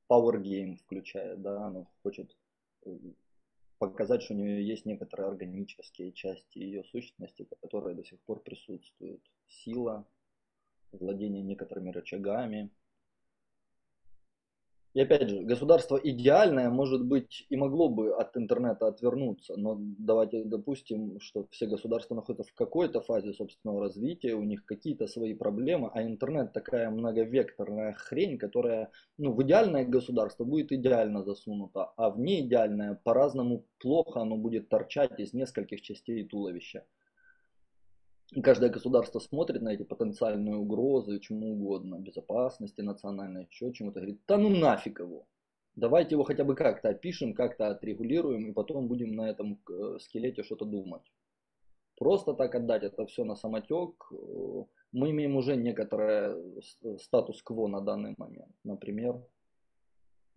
power 0.09 0.41
game 0.41 0.77
включает, 0.77 1.41
да, 1.41 1.65
оно 1.65 1.87
хочет 2.01 2.35
э, 2.85 2.97
показать, 3.79 4.21
что 4.23 4.33
у 4.33 4.37
нее 4.37 4.65
есть 4.65 4.85
некоторые 4.85 5.27
органические 5.27 6.13
части 6.13 6.59
ее 6.59 6.85
сущности, 6.85 7.47
которые 7.61 7.95
до 7.95 8.05
сих 8.05 8.21
пор 8.21 8.41
присутствуют. 8.41 9.21
Сила, 9.49 10.07
владение 10.99 11.43
некоторыми 11.43 11.91
рычагами. 11.91 12.71
И 14.93 15.01
опять 15.01 15.27
же, 15.27 15.41
государство 15.41 15.97
идеальное, 15.97 16.69
может 16.69 17.03
быть, 17.03 17.47
и 17.49 17.55
могло 17.55 17.89
бы 17.89 18.13
от 18.13 18.37
интернета 18.37 18.85
отвернуться, 18.85 19.55
но 19.57 19.75
давайте 19.79 20.43
допустим, 20.43 21.19
что 21.19 21.47
все 21.49 21.65
государства 21.65 22.13
находятся 22.13 22.51
в 22.51 22.53
какой-то 22.53 23.01
фазе 23.01 23.33
собственного 23.33 23.85
развития, 23.85 24.35
у 24.35 24.43
них 24.43 24.65
какие-то 24.65 25.07
свои 25.07 25.33
проблемы, 25.33 25.89
а 25.91 26.03
интернет 26.03 26.53
такая 26.53 26.91
многовекторная 26.91 27.93
хрень, 27.93 28.37
которая 28.37 28.91
ну, 29.17 29.33
в 29.33 29.41
идеальное 29.41 29.83
государство 29.83 30.43
будет 30.43 30.71
идеально 30.71 31.23
засунуто, 31.23 31.85
а 31.97 32.11
в 32.11 32.19
неидеальное 32.19 32.93
по-разному 33.03 33.65
плохо 33.79 34.21
оно 34.21 34.37
будет 34.37 34.69
торчать 34.69 35.19
из 35.19 35.33
нескольких 35.33 35.81
частей 35.81 36.23
туловища. 36.23 36.85
Каждое 38.41 38.69
государство 38.69 39.19
смотрит 39.19 39.61
на 39.61 39.73
эти 39.73 39.83
потенциальные 39.83 40.55
угрозы, 40.55 41.19
чему 41.19 41.53
угодно, 41.53 41.99
безопасности 41.99 42.81
национальной, 42.81 43.47
еще 43.51 43.71
чему-то, 43.73 43.99
говорит, 43.99 44.21
да 44.27 44.37
ну 44.37 44.49
нафиг 44.49 44.99
его. 44.99 45.27
Давайте 45.75 46.15
его 46.15 46.23
хотя 46.23 46.43
бы 46.43 46.55
как-то 46.55 46.89
опишем, 46.89 47.33
как-то 47.33 47.67
отрегулируем, 47.67 48.49
и 48.49 48.53
потом 48.53 48.87
будем 48.87 49.15
на 49.15 49.29
этом 49.29 49.59
э, 49.69 49.97
скелете 49.99 50.43
что-то 50.43 50.65
думать. 50.65 51.03
Просто 51.97 52.33
так 52.33 52.55
отдать 52.55 52.83
это 52.83 53.05
все 53.05 53.23
на 53.23 53.35
самотек, 53.35 54.11
э, 54.11 54.63
мы 54.91 55.11
имеем 55.11 55.35
уже 55.35 55.55
некоторое 55.55 56.35
с- 56.61 56.97
статус-кво 57.03 57.67
на 57.67 57.81
данный 57.81 58.15
момент. 58.17 58.53
Например, 58.63 59.21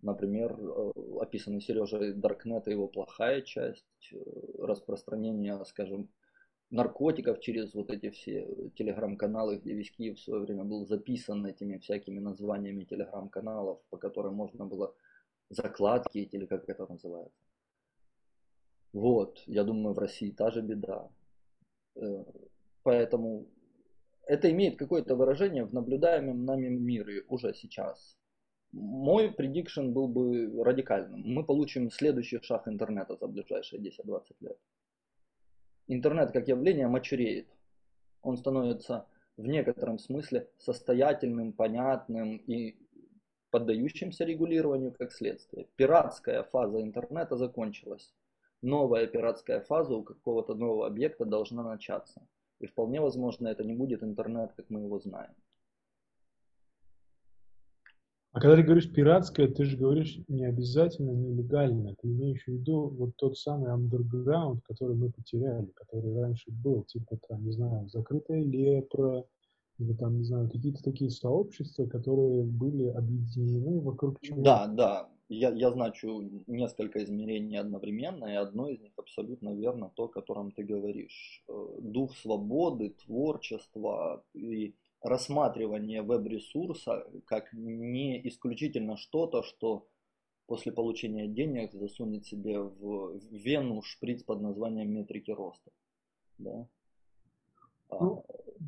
например, 0.01 0.55
э, 0.59 0.91
описанный 1.21 1.61
Сережей 1.61 2.13
Даркнет 2.13 2.67
и 2.67 2.71
его 2.71 2.87
плохая 2.87 3.41
часть, 3.41 4.11
э, 4.11 4.17
распространение, 4.59 5.63
скажем, 5.65 6.09
наркотиков 6.69 7.39
через 7.39 7.73
вот 7.73 7.91
эти 7.91 8.09
все 8.09 8.71
телеграм-каналы, 8.75 9.57
где 9.57 9.73
весь 9.73 9.91
Киев 9.91 10.17
в 10.17 10.21
свое 10.21 10.43
время 10.43 10.63
был 10.63 10.85
записан 10.85 11.45
этими 11.45 11.77
всякими 11.77 12.19
названиями 12.19 12.83
телеграм-каналов, 12.83 13.81
по 13.89 13.97
которым 13.97 14.35
можно 14.35 14.65
было 14.65 14.93
закладки 15.49 16.17
или 16.17 16.45
как 16.45 16.67
это 16.67 16.91
называется. 16.91 17.39
Вот, 18.93 19.43
я 19.45 19.63
думаю, 19.63 19.93
в 19.93 19.99
России 19.99 20.31
та 20.31 20.51
же 20.51 20.61
беда. 20.61 21.09
Э, 21.95 22.23
Поэтому 22.87 23.45
это 24.27 24.49
имеет 24.49 24.77
какое-то 24.77 25.17
выражение 25.17 25.65
в 25.65 25.73
наблюдаемом 25.73 26.45
нами 26.45 26.69
мире 26.69 27.25
уже 27.27 27.53
сейчас. 27.53 28.17
Мой 28.71 29.29
предикшн 29.29 29.91
был 29.91 30.07
бы 30.07 30.63
радикальным. 30.63 31.21
Мы 31.25 31.43
получим 31.43 31.91
следующий 31.91 32.39
шаг 32.41 32.65
интернета 32.65 33.17
за 33.17 33.27
ближайшие 33.27 33.81
10-20 33.81 34.21
лет. 34.39 34.57
Интернет 35.87 36.31
как 36.31 36.47
явление 36.47 36.87
мочереет. 36.87 37.47
Он 38.21 38.37
становится 38.37 39.07
в 39.37 39.47
некотором 39.47 39.99
смысле 39.99 40.49
состоятельным, 40.57 41.53
понятным 41.53 42.37
и 42.37 42.77
поддающимся 43.51 44.25
регулированию 44.25 44.91
как 44.91 45.13
следствие. 45.13 45.67
Пиратская 45.77 46.43
фаза 46.43 46.81
интернета 46.81 47.37
закончилась. 47.37 48.13
Новая 48.61 49.07
пиратская 49.07 49.61
фаза 49.61 49.95
у 49.95 50.03
какого-то 50.03 50.55
нового 50.55 50.87
объекта 50.87 51.25
должна 51.25 51.63
начаться. 51.63 52.27
И 52.59 52.65
вполне 52.65 52.99
возможно 52.99 53.47
это 53.47 53.63
не 53.63 53.73
будет 53.73 54.03
интернет, 54.03 54.51
как 54.57 54.69
мы 54.69 54.81
его 54.81 54.99
знаем. 54.99 55.33
А 58.37 58.39
когда 58.39 58.55
ты 58.55 58.61
говоришь 58.61 58.93
пиратское, 58.93 59.47
ты 59.47 59.63
же 59.63 59.77
говоришь 59.77 60.19
не 60.27 60.45
обязательно 60.45 61.09
нелегально. 61.09 61.95
Ты 61.99 62.09
имеешь 62.09 62.43
в 62.43 62.49
виду 62.49 62.87
вот 62.89 63.15
тот 63.15 63.35
самый 63.35 63.71
андерграунд, 63.71 64.61
который 64.63 64.95
мы 64.95 65.11
потеряли, 65.11 65.65
который 65.73 66.13
раньше 66.21 66.51
был, 66.51 66.83
типа 66.83 67.17
там, 67.27 67.43
не 67.43 67.51
знаю, 67.51 67.89
закрытая 67.89 68.43
лепра, 68.43 69.25
или 69.79 69.91
там, 69.93 70.19
не 70.19 70.23
знаю, 70.23 70.51
какие-то 70.51 70.83
такие 70.83 71.09
сообщества, 71.09 71.87
которые 71.87 72.43
были 72.43 72.89
объединены 72.89 73.81
вокруг 73.81 74.21
чего 74.21 74.39
Да, 74.43 74.67
да. 74.67 75.09
Я, 75.29 75.49
я 75.49 75.71
значу 75.71 76.29
несколько 76.45 77.03
измерений 77.03 77.57
одновременно, 77.57 78.25
и 78.25 78.35
одно 78.35 78.69
из 78.69 78.79
них 78.79 78.93
абсолютно 78.97 79.55
верно, 79.55 79.91
то, 79.95 80.03
о 80.03 80.09
котором 80.09 80.51
ты 80.51 80.63
говоришь. 80.63 81.43
Э, 81.49 81.79
Дух 81.79 82.15
свободы, 82.15 82.95
творчества 83.03 84.23
и 84.35 84.75
рассматривание 85.01 86.01
веб-ресурса 86.01 87.05
как 87.25 87.53
не 87.53 88.27
исключительно 88.27 88.97
что-то, 88.97 89.43
что 89.43 89.87
после 90.47 90.71
получения 90.71 91.27
денег 91.27 91.73
засунет 91.73 92.25
себе 92.25 92.59
в 92.59 93.19
вену 93.31 93.81
шприц 93.81 94.23
под 94.23 94.41
названием 94.41 94.91
метрики 94.91 95.31
роста. 95.31 95.71
Да? 96.37 96.67
А, 97.89 98.03
Ну, 98.03 98.25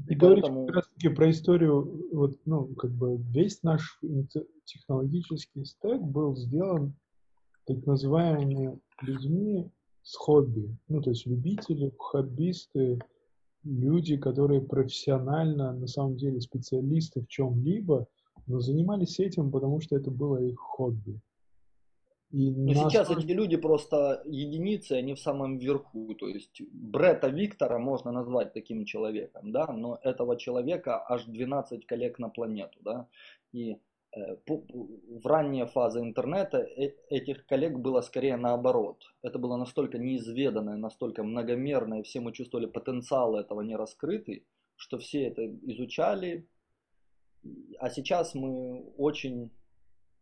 и 0.07 0.15
поэтому- 0.15 0.65
как 0.67 0.75
раз 0.75 0.87
таки 0.89 1.09
про 1.09 1.29
историю, 1.29 2.07
вот, 2.13 2.39
ну, 2.45 2.67
как 2.75 2.91
бы 2.91 3.17
весь 3.17 3.63
наш 3.63 3.99
технологический 4.65 5.65
стек 5.65 6.01
был 6.01 6.35
сделан 6.35 6.93
так 7.65 7.85
называемыми 7.85 8.79
людьми 9.01 9.69
с 10.03 10.15
хобби. 10.15 10.75
Ну, 10.87 11.01
то 11.01 11.11
есть 11.11 11.25
любители, 11.25 11.93
хоббисты, 11.97 12.99
люди, 13.63 14.17
которые 14.17 14.61
профессионально, 14.61 15.73
на 15.73 15.87
самом 15.87 16.17
деле, 16.17 16.41
специалисты 16.41 17.21
в 17.21 17.27
чем-либо, 17.27 18.07
но 18.47 18.59
занимались 18.59 19.19
этим, 19.19 19.51
потому 19.51 19.79
что 19.79 19.95
это 19.95 20.11
было 20.11 20.37
их 20.37 20.59
хобби. 20.59 21.19
И 22.31 22.51
Но 22.51 22.83
нас... 22.83 22.91
сейчас 22.91 23.09
эти 23.09 23.31
люди 23.31 23.57
просто 23.57 24.21
единицы, 24.25 24.93
они 24.93 25.15
в 25.15 25.19
самом 25.19 25.57
верху. 25.57 26.13
То 26.13 26.27
есть 26.27 26.61
Бретта 26.71 27.27
Виктора 27.27 27.79
можно 27.79 28.11
назвать 28.11 28.53
таким 28.53 28.85
человеком, 28.85 29.51
да, 29.51 29.65
но 29.73 29.99
этого 30.03 30.37
человека 30.37 31.03
аж 31.09 31.25
12 31.25 31.87
коллег 31.87 32.19
на 32.19 32.29
планету, 32.29 32.77
да. 32.81 33.07
И 33.51 33.79
в 34.15 35.27
ранние 35.27 35.65
фазы 35.67 35.99
интернета 35.99 36.57
э, 36.57 36.93
этих 37.09 37.45
коллег 37.45 37.77
было 37.77 38.01
скорее 38.01 38.37
наоборот. 38.37 39.03
Это 39.21 39.37
было 39.37 39.57
настолько 39.57 39.97
неизведанное, 39.97 40.77
настолько 40.77 41.23
многомерное, 41.23 42.03
все 42.03 42.19
мы 42.19 42.31
чувствовали 42.31 42.65
потенциал 42.65 43.35
этого 43.35 43.61
не 43.61 43.75
раскрытый, 43.75 44.45
что 44.75 44.97
все 44.97 45.27
это 45.27 45.45
изучали. 45.45 46.47
А 47.79 47.89
сейчас 47.89 48.35
мы 48.35 48.81
очень 48.97 49.51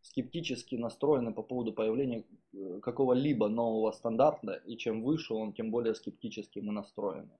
скептически 0.01 0.75
настроены 0.75 1.33
по 1.33 1.43
поводу 1.43 1.73
появления 1.73 2.25
э, 2.53 2.79
какого-либо 2.81 3.47
нового 3.47 3.91
стандарта, 3.91 4.61
и 4.65 4.77
чем 4.77 5.03
выше 5.03 5.33
он, 5.33 5.53
тем 5.53 5.71
более 5.71 5.95
скептически 5.95 6.59
мы 6.59 6.73
настроены. 6.73 7.31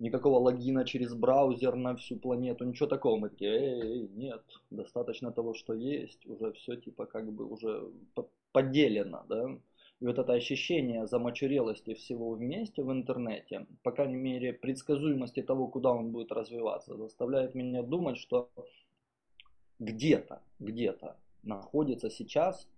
Никакого 0.00 0.38
логина 0.38 0.84
через 0.84 1.14
браузер 1.14 1.76
на 1.76 1.94
всю 1.94 2.16
планету, 2.16 2.64
ничего 2.64 2.88
такого. 2.88 3.16
Мы 3.16 3.30
такие, 3.30 3.52
эй, 3.52 4.08
нет, 4.08 4.42
достаточно 4.70 5.30
того, 5.30 5.54
что 5.54 5.72
есть, 5.72 6.26
уже 6.26 6.52
все 6.52 6.76
типа 6.76 7.06
как 7.06 7.30
бы 7.32 7.46
уже 7.46 7.90
поделено, 8.52 9.24
да. 9.28 9.56
И 10.00 10.06
вот 10.06 10.18
это 10.18 10.32
ощущение 10.32 11.06
замочурелости 11.06 11.94
всего 11.94 12.32
вместе 12.32 12.82
в 12.82 12.90
интернете, 12.90 13.66
по 13.82 13.92
крайней 13.92 14.16
мере, 14.16 14.52
предсказуемости 14.52 15.42
того, 15.42 15.68
куда 15.68 15.92
он 15.92 16.10
будет 16.10 16.32
развиваться, 16.32 16.96
заставляет 16.96 17.54
меня 17.54 17.82
думать, 17.82 18.18
что 18.18 18.50
где-то, 19.78 20.42
где-то 20.58 21.16
находится 21.42 22.10
сейчас 22.10 22.68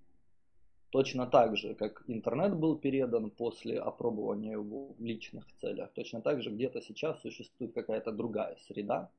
точно 0.97 1.26
так 1.26 1.59
же, 1.59 1.74
как 1.74 2.05
интернет 2.07 2.57
был 2.57 2.78
передан 2.78 3.30
после 3.30 3.78
опробования 3.78 4.53
его 4.53 4.94
в 4.94 5.05
личных 5.05 5.44
целях, 5.61 5.92
точно 5.92 6.22
так 6.22 6.42
же 6.42 6.51
где-то 6.51 6.80
сейчас 6.80 7.20
существует 7.20 7.74
какая-то 7.74 8.12
другая 8.12 8.57
среда. 8.66 9.11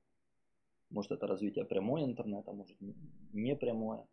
Может 0.90 1.12
это 1.12 1.28
развитие 1.28 1.66
прямой 1.66 2.04
интернета, 2.04 2.52
может 2.52 2.78
не 3.32 3.56
прямое. 3.56 4.08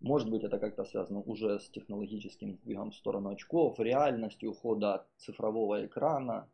Может 0.00 0.30
быть 0.30 0.42
это 0.42 0.58
как-то 0.58 0.84
связано 0.84 1.20
уже 1.20 1.60
с 1.60 1.68
технологическим 1.68 2.54
сдвигом 2.54 2.90
в 2.90 2.94
сторону 2.94 3.28
очков, 3.28 3.78
реальностью 3.78 4.52
ухода 4.52 4.94
от 4.94 5.06
цифрового 5.18 5.84
экрана. 5.84 6.48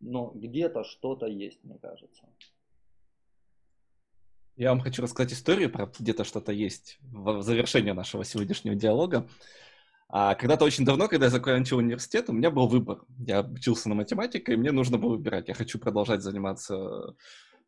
Но 0.00 0.32
где-то 0.34 0.82
что-то 0.82 1.26
есть, 1.26 1.62
мне 1.62 1.78
кажется. 1.78 2.28
Я 4.60 4.68
вам 4.68 4.82
хочу 4.82 5.00
рассказать 5.00 5.32
историю 5.32 5.70
про 5.70 5.90
где-то 5.98 6.22
что-то 6.22 6.52
есть 6.52 6.98
в 7.00 7.40
завершении 7.40 7.92
нашего 7.92 8.26
сегодняшнего 8.26 8.76
диалога. 8.76 9.26
А 10.10 10.34
когда-то 10.34 10.66
очень 10.66 10.84
давно, 10.84 11.08
когда 11.08 11.26
я 11.26 11.30
закончил 11.30 11.78
университет, 11.78 12.28
у 12.28 12.34
меня 12.34 12.50
был 12.50 12.68
выбор. 12.68 13.00
Я 13.26 13.40
учился 13.40 13.88
на 13.88 13.94
математике, 13.94 14.52
и 14.52 14.56
мне 14.56 14.70
нужно 14.70 14.98
было 14.98 15.12
выбирать. 15.12 15.48
Я 15.48 15.54
хочу 15.54 15.78
продолжать 15.78 16.20
заниматься 16.20 17.14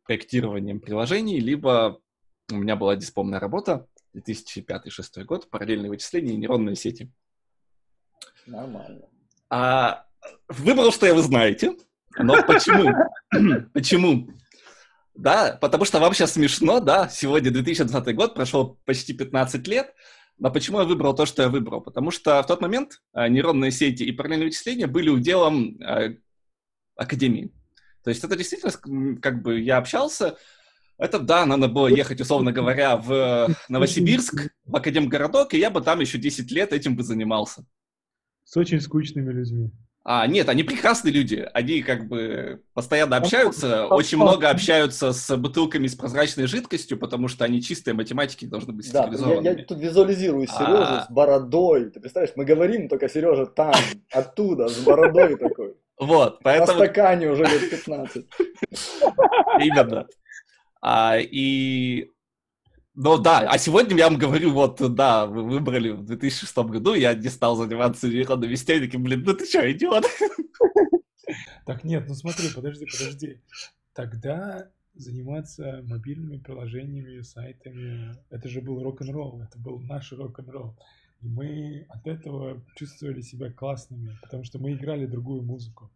проектированием 0.03 0.79
приложений, 0.79 1.39
либо 1.39 1.99
у 2.51 2.57
меня 2.57 2.75
была 2.75 2.95
дипломная 2.95 3.39
работа, 3.39 3.87
2005-2006 4.15 5.23
год, 5.23 5.49
параллельные 5.49 5.89
вычисления 5.89 6.33
и 6.33 6.37
нейронные 6.37 6.75
сети. 6.75 7.11
Нормально. 8.45 9.07
А, 9.49 10.05
выбрал, 10.47 10.91
что 10.91 11.07
я 11.07 11.15
вы 11.15 11.23
знаете, 11.23 11.75
но 12.19 12.43
почему? 12.43 12.93
Почему? 13.73 14.29
Да, 15.15 15.57
потому 15.61 15.85
что 15.85 15.99
вам 15.99 16.13
сейчас 16.13 16.33
смешно, 16.33 16.79
да, 16.79 17.07
сегодня 17.07 17.51
2020 17.51 18.15
год, 18.15 18.33
прошло 18.33 18.79
почти 18.85 19.13
15 19.13 19.67
лет, 19.67 19.93
но 20.39 20.51
почему 20.51 20.79
я 20.79 20.85
выбрал 20.85 21.13
то, 21.13 21.25
что 21.25 21.43
я 21.43 21.49
выбрал? 21.49 21.81
Потому 21.81 22.09
что 22.09 22.41
в 22.41 22.47
тот 22.47 22.61
момент 22.61 23.01
э, 23.13 23.27
нейронные 23.27 23.71
сети 23.71 24.03
и 24.03 24.11
параллельные 24.11 24.47
вычисления 24.47 24.87
были 24.87 25.09
уделом 25.09 25.79
э, 25.81 26.17
академии. 26.95 27.53
То 28.03 28.09
есть 28.09 28.23
это 28.23 28.35
действительно, 28.35 29.19
как 29.21 29.43
бы 29.43 29.59
я 29.59 29.77
общался, 29.77 30.37
это 30.97 31.19
да, 31.19 31.45
надо 31.45 31.67
было 31.67 31.87
ехать, 31.87 32.19
условно 32.19 32.51
говоря, 32.53 32.97
в 32.97 33.55
Новосибирск, 33.69 34.49
в 34.65 34.75
Академгородок, 34.75 35.53
и 35.53 35.59
я 35.59 35.69
бы 35.69 35.81
там 35.81 35.99
еще 35.99 36.17
10 36.17 36.51
лет 36.51 36.73
этим 36.73 36.95
бы 36.95 37.03
занимался. 37.03 37.65
С 38.43 38.57
очень 38.57 38.81
скучными 38.81 39.31
людьми. 39.31 39.71
А, 40.05 40.27
нет, 40.27 40.49
они 40.49 40.63
прекрасные 40.63 41.13
люди. 41.13 41.47
Они 41.53 41.81
как 41.81 42.09
бы 42.09 42.61
постоянно 42.73 43.15
общаются, 43.15 43.87
очень 43.87 44.17
много 44.17 44.49
общаются 44.49 45.13
с 45.13 45.37
бутылками 45.37 45.87
с 45.87 45.95
прозрачной 45.95 46.45
жидкостью, 46.45 46.97
потому 46.97 47.29
что 47.29 47.45
они 47.45 47.61
чистые 47.61 47.93
математики 47.93 48.43
должны 48.43 48.73
быть 48.73 48.91
да, 48.91 49.09
я, 49.09 49.51
я 49.51 49.63
тут 49.63 49.79
визуализирую 49.79 50.47
Сережу 50.47 50.77
а... 50.77 51.05
с 51.07 51.11
бородой. 51.11 51.89
Ты 51.89 52.01
представляешь, 52.01 52.35
мы 52.35 52.43
говорим, 52.43 52.89
только 52.89 53.07
Сережа 53.07 53.45
там, 53.45 53.73
оттуда, 54.11 54.67
с 54.67 54.77
бородой 54.79 55.37
такой. 55.37 55.75
Вот, 55.97 56.39
поэтому... 56.43 56.79
На 56.79 56.85
стакане 56.85 57.29
уже 57.29 57.43
лет 57.43 57.69
15. 57.69 58.25
Именно. 59.61 60.07
А, 60.81 61.17
и 61.17 62.09
ну 62.95 63.17
да, 63.17 63.39
а 63.49 63.57
сегодня 63.57 63.97
я 63.97 64.09
вам 64.09 64.17
говорю, 64.17 64.51
вот, 64.51 64.77
да, 64.93 65.25
вы 65.25 65.43
выбрали 65.43 65.89
в 65.89 66.05
2006 66.05 66.57
году, 66.57 66.93
я 66.93 67.13
не 67.13 67.29
стал 67.29 67.55
заниматься 67.55 68.07
нейронными 68.07 68.55
таким, 68.55 69.03
блин, 69.03 69.23
ну 69.25 69.33
ты 69.33 69.45
что, 69.45 69.71
идиот? 69.71 70.05
Так 71.65 71.85
нет, 71.85 72.03
ну 72.07 72.13
смотри, 72.13 72.49
подожди, 72.53 72.85
подожди. 72.85 73.41
Тогда 73.93 74.69
заниматься 74.93 75.81
мобильными 75.85 76.37
приложениями, 76.37 77.21
сайтами, 77.21 78.15
это 78.29 78.49
же 78.49 78.61
был 78.61 78.83
рок-н-ролл, 78.83 79.41
это 79.41 79.57
был 79.57 79.79
наш 79.79 80.11
рок-н-ролл. 80.11 80.77
И 81.21 81.27
мы 81.27 81.85
от 81.89 82.05
этого 82.05 82.61
чувствовали 82.75 83.21
себя 83.21 83.51
классными, 83.51 84.17
потому 84.21 84.43
что 84.43 84.59
мы 84.59 84.73
играли 84.73 85.05
другую 85.05 85.41
музыку. 85.41 85.89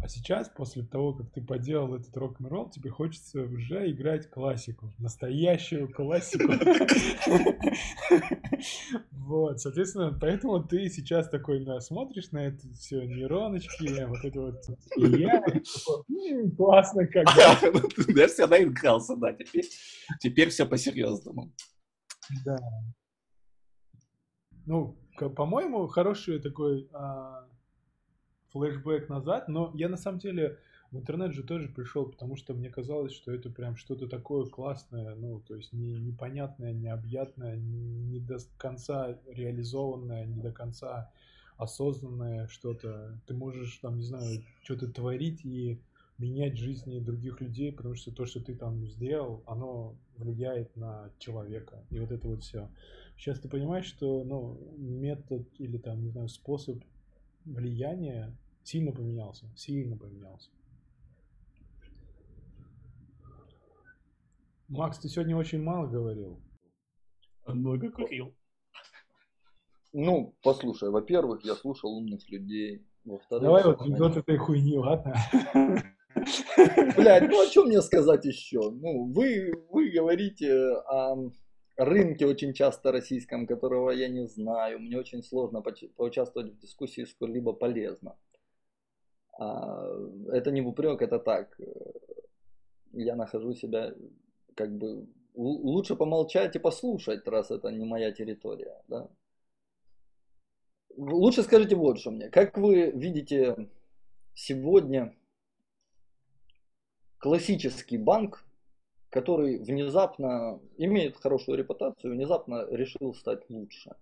А 0.00 0.06
сейчас, 0.06 0.48
после 0.48 0.84
того, 0.84 1.12
как 1.12 1.32
ты 1.32 1.40
поделал 1.40 1.96
этот 1.96 2.16
рок-н-ролл, 2.16 2.70
тебе 2.70 2.88
хочется 2.88 3.42
уже 3.42 3.90
играть 3.90 4.30
классику, 4.30 4.94
настоящую 4.98 5.92
классику. 5.92 6.52
Вот, 9.10 9.60
соответственно, 9.60 10.16
поэтому 10.18 10.64
ты 10.64 10.88
сейчас 10.88 11.28
такой 11.28 11.66
смотришь 11.82 12.30
на 12.30 12.46
это 12.46 12.66
все 12.72 13.04
нейроночки, 13.04 14.04
вот 14.06 14.24
это 14.24 14.40
вот 14.40 14.62
я, 14.96 15.42
классно 16.56 17.06
как 17.06 17.26
Я 18.16 18.26
всегда 18.28 18.62
игрался, 18.62 19.16
да, 19.16 19.36
теперь 20.20 20.48
все 20.48 20.64
по-серьезному. 20.64 21.52
Да. 22.46 22.56
Ну, 24.64 24.98
по-моему, 25.36 25.86
хороший 25.88 26.40
такой 26.40 26.88
а, 26.94 27.46
флешбэк 28.52 29.08
назад, 29.08 29.48
но 29.48 29.70
я 29.74 29.88
на 29.88 29.96
самом 29.96 30.18
деле 30.18 30.58
в 30.90 30.98
интернет 30.98 31.34
же 31.34 31.42
тоже 31.42 31.68
пришел, 31.68 32.06
потому 32.06 32.36
что 32.36 32.54
мне 32.54 32.70
казалось, 32.70 33.12
что 33.12 33.30
это 33.30 33.50
прям 33.50 33.76
что-то 33.76 34.06
такое 34.06 34.46
классное, 34.46 35.14
ну, 35.16 35.40
то 35.40 35.54
есть 35.54 35.72
не, 35.72 35.98
непонятное, 35.98 36.72
необъятное, 36.72 37.56
не 37.56 38.20
до 38.20 38.38
конца 38.56 39.18
реализованное, 39.26 40.24
не 40.24 40.40
до 40.40 40.50
конца 40.50 41.10
осознанное 41.58 42.46
что-то. 42.48 43.20
Ты 43.26 43.34
можешь, 43.34 43.76
там, 43.78 43.96
не 43.98 44.04
знаю, 44.04 44.42
что-то 44.62 44.88
творить 44.88 45.44
и 45.44 45.78
менять 46.16 46.56
жизни 46.56 46.98
других 46.98 47.40
людей, 47.40 47.72
потому 47.72 47.94
что 47.94 48.10
то, 48.10 48.24
что 48.26 48.40
ты 48.40 48.54
там 48.54 48.84
сделал, 48.86 49.42
оно 49.46 49.94
влияет 50.16 50.74
на 50.76 51.10
человека. 51.18 51.84
И 51.90 51.98
вот 51.98 52.10
это 52.10 52.28
вот 52.28 52.42
все. 52.42 52.68
Сейчас 53.16 53.40
ты 53.40 53.48
понимаешь, 53.48 53.86
что 53.86 54.24
ну, 54.24 54.58
метод 54.76 55.46
или 55.58 55.76
там, 55.78 56.02
не 56.02 56.10
знаю, 56.10 56.28
способ 56.28 56.82
влияния 57.48 58.36
сильно 58.62 58.92
поменялся, 58.92 59.46
сильно 59.56 59.96
поменялся. 59.96 60.50
Макс, 64.68 64.98
ты 64.98 65.08
сегодня 65.08 65.36
очень 65.36 65.62
мало 65.62 65.86
говорил. 65.86 66.40
Много 67.46 67.90
курил. 67.90 68.34
Ну, 69.94 70.36
послушай, 70.42 70.90
во-первых, 70.90 71.44
я 71.44 71.54
слушал 71.54 71.96
умных 71.96 72.28
людей. 72.28 72.86
Во-вторых, 73.04 73.42
Давай 73.42 73.64
вот 73.64 73.80
вот 73.80 74.16
этой 74.18 74.36
хуйни, 74.36 74.76
ладно? 74.76 75.16
Блядь, 76.96 77.30
ну 77.30 77.42
а 77.42 77.46
что 77.46 77.64
мне 77.64 77.80
сказать 77.80 78.26
еще? 78.26 78.70
Ну, 78.70 79.10
вы, 79.12 79.52
вы 79.70 79.88
говорите 79.90 80.52
о 80.86 81.30
рынке 81.78 82.26
очень 82.26 82.52
часто 82.52 82.92
российском, 82.92 83.46
которого 83.46 83.90
я 83.90 84.08
не 84.08 84.26
знаю. 84.26 84.80
Мне 84.80 84.98
очень 84.98 85.22
сложно 85.22 85.62
поучаствовать 85.96 86.52
в 86.52 86.58
дискуссии 86.58 87.04
сколь-либо 87.04 87.52
полезно. 87.52 88.16
А, 89.38 89.88
это 90.32 90.50
не 90.50 90.60
в 90.60 90.68
упрек, 90.68 91.00
это 91.00 91.18
так. 91.18 91.58
Я 92.92 93.14
нахожу 93.16 93.54
себя 93.54 93.94
как 94.54 94.76
бы 94.76 95.06
лучше 95.34 95.94
помолчать 95.94 96.56
и 96.56 96.58
послушать, 96.58 97.26
раз 97.28 97.50
это 97.50 97.70
не 97.70 97.84
моя 97.84 98.10
территория, 98.10 98.82
да. 98.88 99.08
Лучше 100.96 101.44
скажите 101.44 101.76
вот 101.76 102.00
что 102.00 102.10
мне. 102.10 102.28
Как 102.28 102.58
вы 102.58 102.90
видите 102.90 103.70
сегодня 104.34 105.14
классический 107.18 107.98
банк, 107.98 108.47
который 109.10 109.58
внезапно 109.58 110.60
имеет 110.76 111.16
хорошую 111.16 111.58
репутацию, 111.58 112.14
внезапно 112.14 112.66
решил 112.70 113.14
стать 113.14 113.48
лучше, 113.48 113.94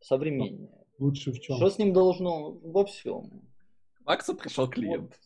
современнее? 0.00 0.84
Лучше 0.98 1.32
в 1.32 1.40
чем? 1.40 1.56
Что 1.56 1.70
с 1.70 1.78
ним 1.78 1.92
должно 1.92 2.50
во 2.52 2.84
всем? 2.84 3.30
К 3.94 4.06
Максу 4.06 4.34
пришел 4.34 4.68
клиент. 4.68 5.18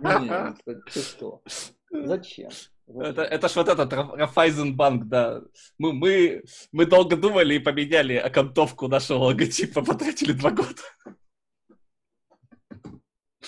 Нет, 0.00 0.56
ты 0.92 1.00
что? 1.00 1.42
Зачем? 1.90 2.50
Это, 2.88 3.22
это 3.22 3.48
ж 3.48 3.56
вот 3.56 3.68
этот 3.68 3.92
Ра- 3.92 4.16
Райфайзенбанк, 4.16 5.06
да. 5.06 5.40
Мы, 5.78 5.92
мы, 5.92 6.42
мы 6.72 6.84
долго 6.86 7.16
думали 7.16 7.54
и 7.54 7.58
поменяли 7.58 8.14
окантовку 8.14 8.88
нашего 8.88 9.18
логотипа, 9.18 9.82
потратили 9.84 10.32
два 10.32 10.50
года. 10.50 10.82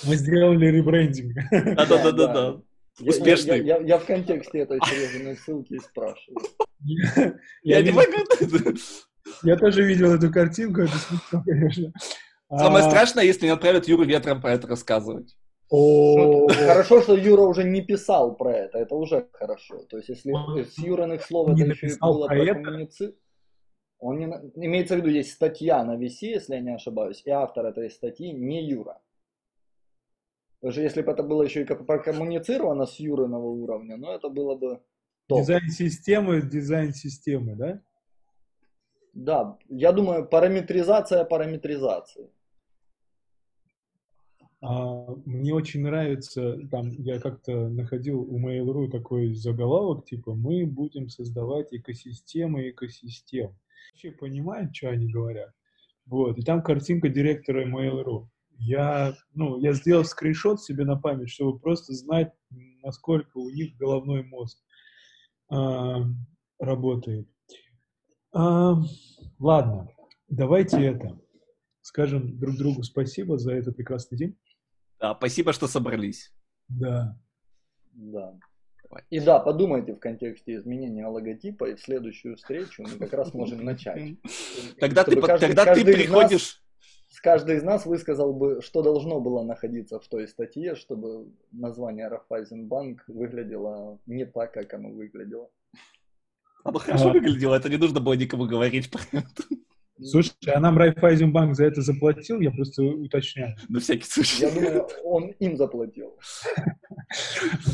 Мы 0.04 0.16
сделали 0.16 0.66
ребрендинг. 0.66 1.34
Да-да-да-да. 1.50 2.60
Я- 2.98 3.10
Успешный. 3.10 3.58
Я, 3.64 3.76
я- 3.78 3.82
я 3.86 3.98
в 3.98 4.04
контексте 4.06 4.58
этой 4.60 4.78
серьезной 4.84 5.36
ссылки 5.36 5.74
и 5.74 5.78
спрашиваю. 5.78 6.40
Я 7.62 7.82
не 7.82 7.90
могу. 7.90 8.12
Я 9.42 9.56
тоже 9.56 9.82
видел 9.84 10.14
эту 10.14 10.30
картинку, 10.30 10.82
это 10.82 10.96
смешно, 10.96 11.42
конечно. 11.44 11.92
Самое 12.50 12.84
А, 12.84 12.90
страшное, 12.90 13.24
если 13.24 13.46
не 13.46 13.52
отправят 13.52 13.88
Юру 13.88 14.04
ветром 14.04 14.40
про 14.40 14.52
это 14.52 14.66
рассказывать. 14.68 15.34
Хорошо, 16.48 17.00
что 17.00 17.16
Юра 17.16 17.40
уже 17.42 17.64
не 17.64 17.80
писал 17.80 18.36
про 18.36 18.52
это, 18.54 18.78
это 18.78 18.94
уже 18.94 19.26
хорошо. 19.32 19.78
То 19.88 19.96
есть, 19.96 20.10
если 20.10 20.30
с 20.62 20.78
Юриных 20.78 21.24
слов 21.24 21.48
это 21.48 21.56
еще 21.70 21.86
и 21.86 21.90
было 21.98 22.26
про 22.28 22.36
коммуници... 22.64 23.14
Он 23.98 24.18
не... 24.18 24.26
Имеется 24.56 24.94
в 24.94 24.98
виду, 24.98 25.08
есть 25.08 25.32
статья 25.32 25.82
на 25.82 25.96
VC, 25.96 26.26
если 26.26 26.54
я 26.56 26.60
не 26.60 26.74
ошибаюсь, 26.74 27.22
и 27.24 27.30
автор 27.30 27.64
этой 27.64 27.90
статьи 27.90 28.30
не 28.32 28.62
Юра. 28.68 28.98
Даже 30.64 30.80
если 30.80 31.02
бы 31.02 31.12
это 31.12 31.22
было 31.22 31.42
еще 31.42 31.60
и 31.60 31.66
прокоммуницировано 31.66 32.86
с 32.86 32.98
Юриного 32.98 33.48
уровня, 33.48 33.98
ну 33.98 34.10
это 34.10 34.30
было 34.30 34.54
бы 34.54 34.80
топ. 35.26 35.40
Дизайн 35.40 35.68
системы, 35.68 36.40
дизайн 36.40 36.94
системы, 36.94 37.54
да? 37.54 37.82
Да, 39.12 39.58
я 39.68 39.92
думаю, 39.92 40.26
параметризация 40.26 41.26
параметризации. 41.26 42.30
А, 44.62 45.06
мне 45.26 45.52
очень 45.52 45.82
нравится, 45.82 46.56
там, 46.70 46.92
я 46.92 47.20
как-то 47.20 47.68
находил 47.68 48.22
у 48.22 48.40
Mail.ru 48.40 48.88
такой 48.88 49.34
заголовок, 49.34 50.06
типа, 50.06 50.34
мы 50.34 50.64
будем 50.64 51.10
создавать 51.10 51.74
экосистемы 51.74 52.70
экосистем. 52.70 53.54
Вообще 53.92 54.12
понимают, 54.12 54.74
что 54.74 54.88
они 54.88 55.12
говорят? 55.12 55.52
Вот, 56.06 56.38
и 56.38 56.42
там 56.42 56.62
картинка 56.62 57.10
директора 57.10 57.66
Mail.ru. 57.66 58.28
Я, 58.58 59.14
ну, 59.34 59.58
я 59.60 59.72
сделал 59.72 60.04
скриншот 60.04 60.62
себе 60.62 60.84
на 60.84 60.96
память, 60.96 61.30
чтобы 61.30 61.58
просто 61.58 61.92
знать, 61.92 62.32
насколько 62.82 63.38
у 63.38 63.50
них 63.50 63.76
головной 63.76 64.22
мозг 64.24 64.58
а, 65.50 66.04
работает. 66.58 67.28
А, 68.32 68.76
ладно, 69.38 69.88
давайте 70.28 70.82
это, 70.82 71.18
скажем 71.82 72.38
друг 72.38 72.56
другу 72.56 72.82
спасибо 72.82 73.38
за 73.38 73.52
этот 73.54 73.76
прекрасный 73.76 74.16
день. 74.16 74.38
Да, 75.00 75.14
спасибо, 75.14 75.52
что 75.52 75.66
собрались. 75.66 76.32
Да. 76.68 77.18
Да. 77.92 78.38
И 79.10 79.20
да, 79.20 79.40
подумайте 79.40 79.94
в 79.94 79.98
контексте 79.98 80.56
изменения 80.56 81.06
логотипа, 81.06 81.70
и 81.70 81.74
в 81.74 81.80
следующую 81.80 82.36
встречу 82.36 82.82
мы 82.82 82.96
как 82.98 83.12
раз 83.12 83.34
можем 83.34 83.64
начать. 83.64 84.16
Когда 84.78 85.04
ты, 85.04 85.20
каждый- 85.20 85.48
ты 85.48 85.54
нас- 85.54 85.78
приходишь... 85.84 86.63
Каждый 87.24 87.56
из 87.56 87.62
нас 87.62 87.86
высказал 87.86 88.34
бы, 88.34 88.60
что 88.60 88.82
должно 88.82 89.18
было 89.18 89.42
находиться 89.42 89.98
в 89.98 90.06
той 90.08 90.28
статье, 90.28 90.74
чтобы 90.74 91.32
название 91.52 92.08
Райфайзенбанк 92.08 93.02
выглядело 93.08 93.98
не 94.04 94.26
так, 94.26 94.52
как 94.52 94.74
оно 94.74 94.90
выглядело. 94.90 95.48
Оно 96.64 96.78
хорошо 96.78 97.08
А. 97.08 97.12
выглядело, 97.14 97.54
это 97.54 97.70
не 97.70 97.78
нужно 97.78 98.00
было 98.00 98.12
никому 98.12 98.44
говорить 98.44 98.90
про 98.90 99.00
это. 99.12 99.42
Слушай, 100.02 100.34
а 100.54 100.60
нам 100.60 100.76
Райфайзенбанк 100.76 101.54
за 101.54 101.64
это 101.64 101.80
заплатил? 101.80 102.40
Я 102.40 102.50
просто 102.50 102.82
уточняю. 102.82 103.56
На 103.70 103.80
всякий 103.80 104.04
случай. 104.04 104.42
Я 104.42 104.50
думаю, 104.50 104.86
он 105.02 105.30
им 105.30 105.56
заплатил. 105.56 106.18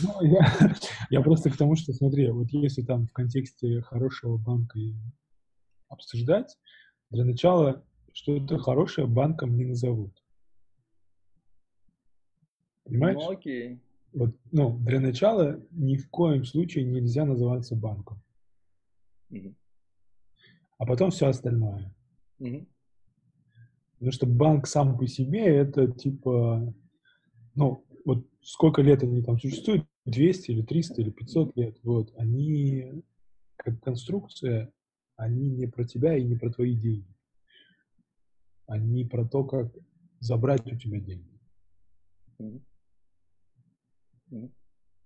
Ну, 0.05 0.23
я, 0.23 0.77
я 1.11 1.21
просто 1.23 1.51
к 1.51 1.57
тому, 1.57 1.75
что, 1.75 1.93
смотри, 1.93 2.31
вот 2.31 2.47
если 2.53 2.83
там 2.83 3.09
в 3.09 3.13
контексте 3.13 3.81
хорошего 3.81 4.37
банка 4.37 4.79
обсуждать, 5.89 6.57
для 7.11 7.25
начала 7.25 7.85
что-то 8.13 8.59
хорошее 8.59 9.07
банком 9.07 9.57
не 9.57 9.65
назовут. 9.65 10.13
Понимаешь? 12.85 13.19
Ну 13.21 13.31
окей. 13.31 13.81
Вот, 14.13 14.35
ну, 14.51 14.77
для 14.79 14.99
начала 14.99 15.61
ни 15.71 15.97
в 15.97 16.09
коем 16.11 16.45
случае 16.45 16.85
нельзя 16.85 17.25
называться 17.25 17.77
банком. 17.77 18.21
Мгм. 19.29 19.55
А 20.79 20.87
потом 20.87 21.11
все 21.11 21.29
остальное. 21.29 21.95
Мгм. 22.39 22.67
Потому 23.95 24.13
что 24.13 24.27
банк 24.27 24.67
сам 24.67 24.99
по 24.99 25.07
себе 25.07 25.45
это 25.45 25.87
типа, 25.87 26.75
ну, 27.55 27.85
вот 28.05 28.27
сколько 28.43 28.83
лет 28.83 29.03
они 29.03 29.23
там 29.23 29.39
существуют, 29.39 29.87
200 30.07 30.51
или 30.51 30.63
300 30.63 31.03
или 31.03 31.11
500 31.11 31.57
лет, 31.57 31.79
вот, 31.83 32.13
они 32.17 33.05
как 33.57 33.81
конструкция, 33.83 34.73
они 35.17 35.51
не 35.51 35.67
про 35.67 35.85
тебя 35.85 36.17
и 36.17 36.25
не 36.25 36.35
про 36.35 36.51
твои 36.51 36.75
деньги. 36.75 37.15
Они 38.71 39.05
про 39.05 39.25
то, 39.25 39.43
как 39.43 39.67
забрать 40.21 40.65
у 40.65 40.77
тебя 40.77 41.01
деньги. 41.01 41.41
Мгм. 42.39 42.65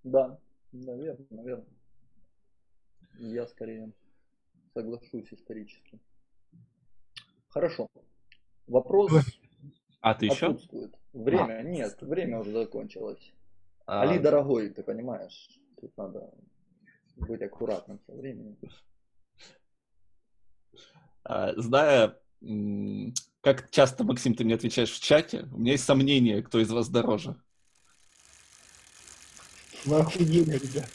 Да, 0.03 0.39
наверное, 0.71 1.27
наверное. 1.31 1.75
Я 3.15 3.47
скорее 3.47 3.91
соглашусь 4.75 5.33
исторически. 5.33 5.99
Хорошо. 7.49 7.89
Вопрос 8.67 9.13
А 10.03 10.15
ты 10.15 10.27
еще? 10.27 10.59
Время, 11.15 11.63
нет, 11.63 12.03
время 12.03 12.41
уже 12.41 12.53
закончилось. 12.53 13.33
А, 13.87 14.03
Али, 14.03 14.19
дорогой, 14.19 14.69
ты 14.69 14.83
понимаешь, 14.83 15.49
тут 15.81 15.97
надо 15.97 16.31
быть 17.17 17.41
аккуратным 17.41 17.99
со 18.07 18.13
временем. 18.13 18.59
а, 21.25 21.55
Зная, 21.59 22.21
как 23.45 23.71
часто, 23.71 24.05
Максим, 24.05 24.35
ты 24.35 24.43
мне 24.43 24.55
отвечаешь 24.55 24.91
в 24.91 25.01
чате, 25.01 25.47
у 25.53 25.59
меня 25.59 25.73
есть 25.73 25.85
сомнение, 25.85 26.43
кто 26.43 26.59
из 26.61 26.71
вас 26.71 26.89
дороже. 26.89 27.37
Вы 29.85 29.99
охуели, 29.99 30.53
ребята. 30.53 30.89